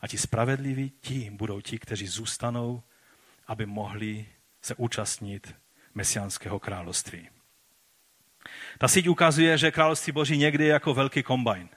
[0.00, 2.82] a ti spravedliví, ti budou ti, kteří zůstanou,
[3.46, 4.26] aby mohli
[4.62, 5.54] se účastnit
[5.94, 7.28] mesiánského království.
[8.78, 11.68] Ta síť ukazuje, že království boží někdy je jako velký kombajn.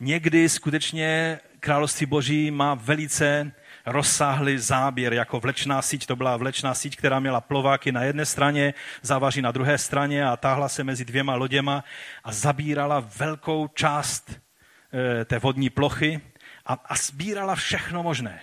[0.00, 3.52] Někdy skutečně království boží má velice
[3.86, 6.06] rozsáhlý záběr, jako vlečná síť.
[6.06, 10.36] To byla vlečná síť, která měla plováky na jedné straně, závaží na druhé straně a
[10.36, 11.84] táhla se mezi dvěma loděma
[12.24, 16.20] a zabírala velkou část e, té vodní plochy
[16.66, 18.40] a, a sbírala všechno možné.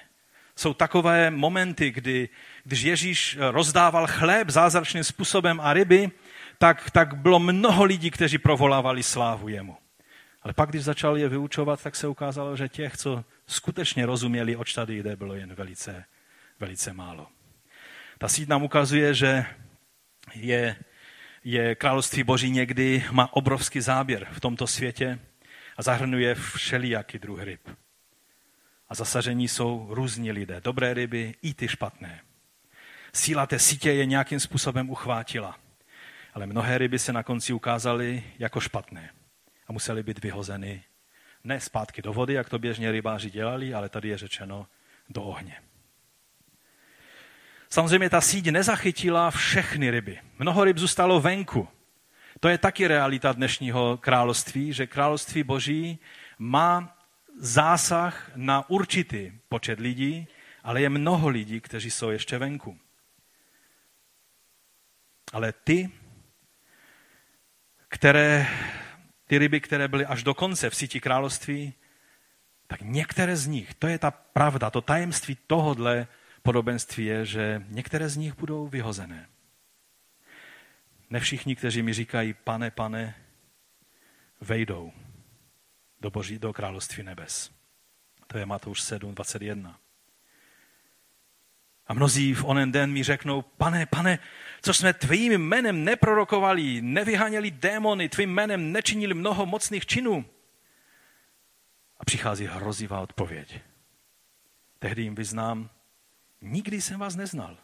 [0.56, 2.30] Jsou takové momenty, kdy,
[2.64, 6.12] když Ježíš rozdával chléb zázračným způsobem a ryby,
[6.58, 9.83] tak, tak bylo mnoho lidí, kteří provolávali slávu jemu.
[10.44, 14.74] Ale pak, když začal je vyučovat, tak se ukázalo, že těch, co skutečně rozuměli, oč
[14.74, 16.06] tady jde, bylo jen velice,
[16.60, 17.28] velice málo.
[18.18, 19.46] Ta síť nám ukazuje, že
[20.36, 20.76] je,
[21.44, 25.20] je království boží někdy má obrovský záběr v tomto světě
[25.78, 27.70] a zahrnuje všelijaký druh ryb.
[28.89, 32.22] A zasažení jsou různí lidé, dobré ryby i ty špatné.
[33.14, 35.60] Síla té sítě je nějakým způsobem uchvátila,
[36.34, 39.10] ale mnohé ryby se na konci ukázaly jako špatné
[39.68, 40.84] a musely být vyhozeny
[41.43, 44.68] ne zpátky do vody, jak to běžně rybáři dělali, ale tady je řečeno
[45.09, 45.61] do ohně.
[47.70, 50.20] Samozřejmě ta síť nezachytila všechny ryby.
[50.39, 51.68] Mnoho ryb zůstalo venku.
[52.39, 55.99] To je taky realita dnešního království, že království boží
[56.39, 56.97] má
[57.39, 60.28] zásah na určitý počet lidí,
[60.64, 62.80] ale je mnoho lidí, kteří jsou ještě venku.
[65.34, 65.89] Ale ty,
[67.88, 68.47] které
[69.28, 71.74] ty ryby, které byly až do konce v síti království,
[72.68, 76.08] tak některé z nich, to je ta pravda, to tajemství tohodle
[76.42, 79.30] podobenství je, že některé z nich budou vyhozené.
[81.10, 83.16] Ne všichni, kteří mi říkají, pane, pane,
[84.42, 84.92] vejdou
[86.02, 87.52] do, boží, do království nebes.
[88.28, 89.80] To je Matouš 7, 21.
[91.88, 94.20] A mnozí v onen den mi řeknou, pane, pane,
[94.62, 100.26] co jsme tvým jménem neprorokovali, nevyháněli démony, tvým jménem nečinili mnoho mocných činů.
[102.00, 103.60] A přichází hrozivá odpověď.
[104.80, 105.70] Tehdy jim vyznám,
[106.42, 107.58] nikdy jsem vás neznal.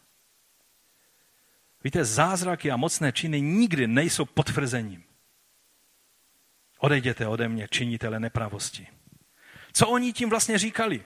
[1.84, 5.04] Víte, zázraky a mocné činy nikdy nejsou potvrzením.
[6.80, 8.88] Odejděte ode mě, činitele nepravosti.
[9.74, 11.06] Co oni tím vlastně říkali?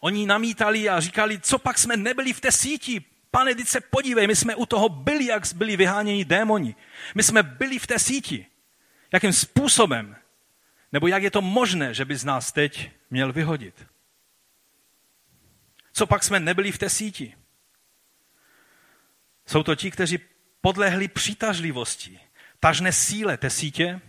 [0.00, 3.04] Oni namítali a říkali, co pak jsme nebyli v té síti.
[3.30, 6.74] Pane, teď se podívej, my jsme u toho byli, jak byli vyháněni démoni.
[7.14, 8.46] My jsme byli v té síti.
[9.12, 10.16] Jakým způsobem?
[10.92, 13.86] Nebo jak je to možné, že by z nás teď měl vyhodit?
[15.92, 17.34] Co pak jsme nebyli v té síti?
[19.46, 20.18] Jsou to ti, kteří
[20.60, 22.20] podlehli přitažlivosti,
[22.60, 24.00] tažné síle té sítě,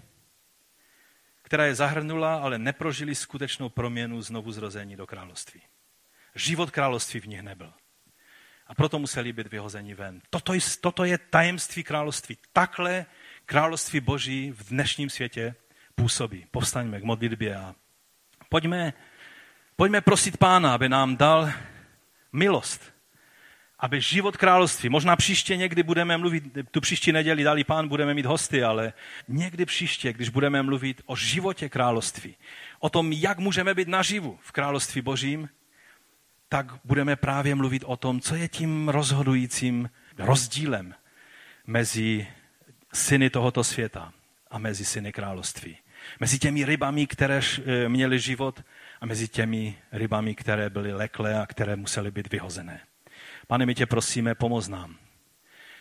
[1.41, 5.61] která je zahrnula, ale neprožili skutečnou proměnu znovu zrození do království.
[6.35, 7.73] Život království v nich nebyl.
[8.67, 10.21] A proto museli být vyhozeni ven.
[10.29, 12.37] Toto je, toto je tajemství království.
[12.53, 13.05] Takhle
[13.45, 15.55] království boží v dnešním světě
[15.95, 16.45] působí.
[16.51, 17.75] Povstaňme k modlitbě a
[18.49, 18.93] pojďme,
[19.75, 21.51] pojďme prosit pána, aby nám dal
[22.33, 22.93] milost,
[23.79, 28.25] aby život království, možná příště někdy budeme mluvit, tu příští neděli dali pán, budeme mít
[28.25, 28.93] hosty, ale
[29.27, 32.35] někdy příště, když budeme mluvit o životě království,
[32.79, 35.49] o tom, jak můžeme být naživu v království božím,
[36.51, 40.95] tak budeme právě mluvit o tom, co je tím rozhodujícím rozdílem
[41.67, 42.27] mezi
[42.93, 44.13] syny tohoto světa
[44.49, 45.77] a mezi syny království.
[46.19, 48.63] Mezi těmi rybami, které eh, měly život
[49.01, 52.81] a mezi těmi rybami, které byly leklé a které musely být vyhozené.
[53.47, 54.95] Pane, my tě prosíme, pomoz nám,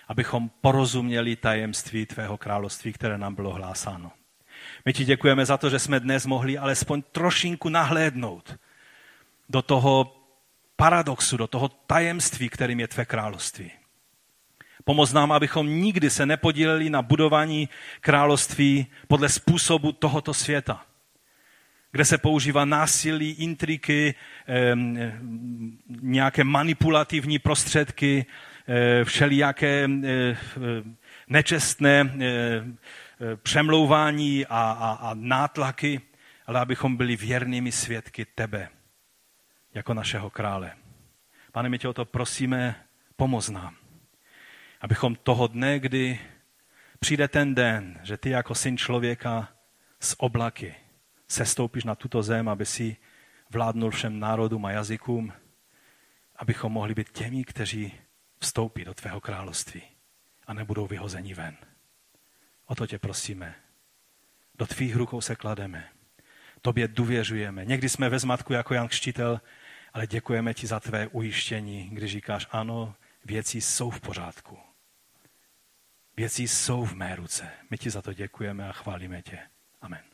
[0.08, 4.12] abychom porozuměli tajemství tvého království, které nám bylo hlásáno.
[4.84, 8.58] My ti děkujeme za to, že jsme dnes mohli alespoň trošinku nahlédnout
[9.48, 10.19] do toho
[10.80, 13.70] paradoxu, do toho tajemství, kterým je tvé království.
[14.84, 17.68] Pomoz nám, abychom nikdy se nepodíleli na budování
[18.00, 20.86] království podle způsobu tohoto světa,
[21.92, 24.14] kde se používá násilí, intriky,
[26.00, 28.26] nějaké manipulativní prostředky,
[28.68, 30.36] eh, všelijaké eh,
[31.28, 36.00] nečestné eh, přemlouvání a, a, a nátlaky,
[36.46, 38.68] ale abychom byli věrnými svědky tebe,
[39.74, 40.72] jako našeho krále.
[41.52, 42.84] Pane, my tě o to prosíme,
[43.16, 43.80] pomoz nám
[44.80, 46.20] abychom toho dne, kdy
[47.00, 49.48] přijde ten den, že ty jako syn člověka
[50.00, 50.74] z oblaky
[51.28, 52.96] sestoupíš na tuto zem, aby si
[53.50, 55.32] vládnul všem národům a jazykům,
[56.36, 57.92] abychom mohli být těmi, kteří
[58.38, 59.82] vstoupí do tvého království
[60.46, 61.56] a nebudou vyhozeni ven.
[62.66, 63.54] O to tě prosíme.
[64.58, 65.88] Do tvých rukou se klademe.
[66.62, 67.64] Tobě důvěřujeme.
[67.64, 69.40] Někdy jsme ve zmatku jako Jan Křtitel,
[69.92, 74.58] ale děkujeme ti za tvé ujištění, když říkáš, ano, věci jsou v pořádku.
[76.16, 77.50] Věci jsou v mé ruce.
[77.70, 79.38] My ti za to děkujeme a chválíme tě.
[79.80, 80.09] Amen.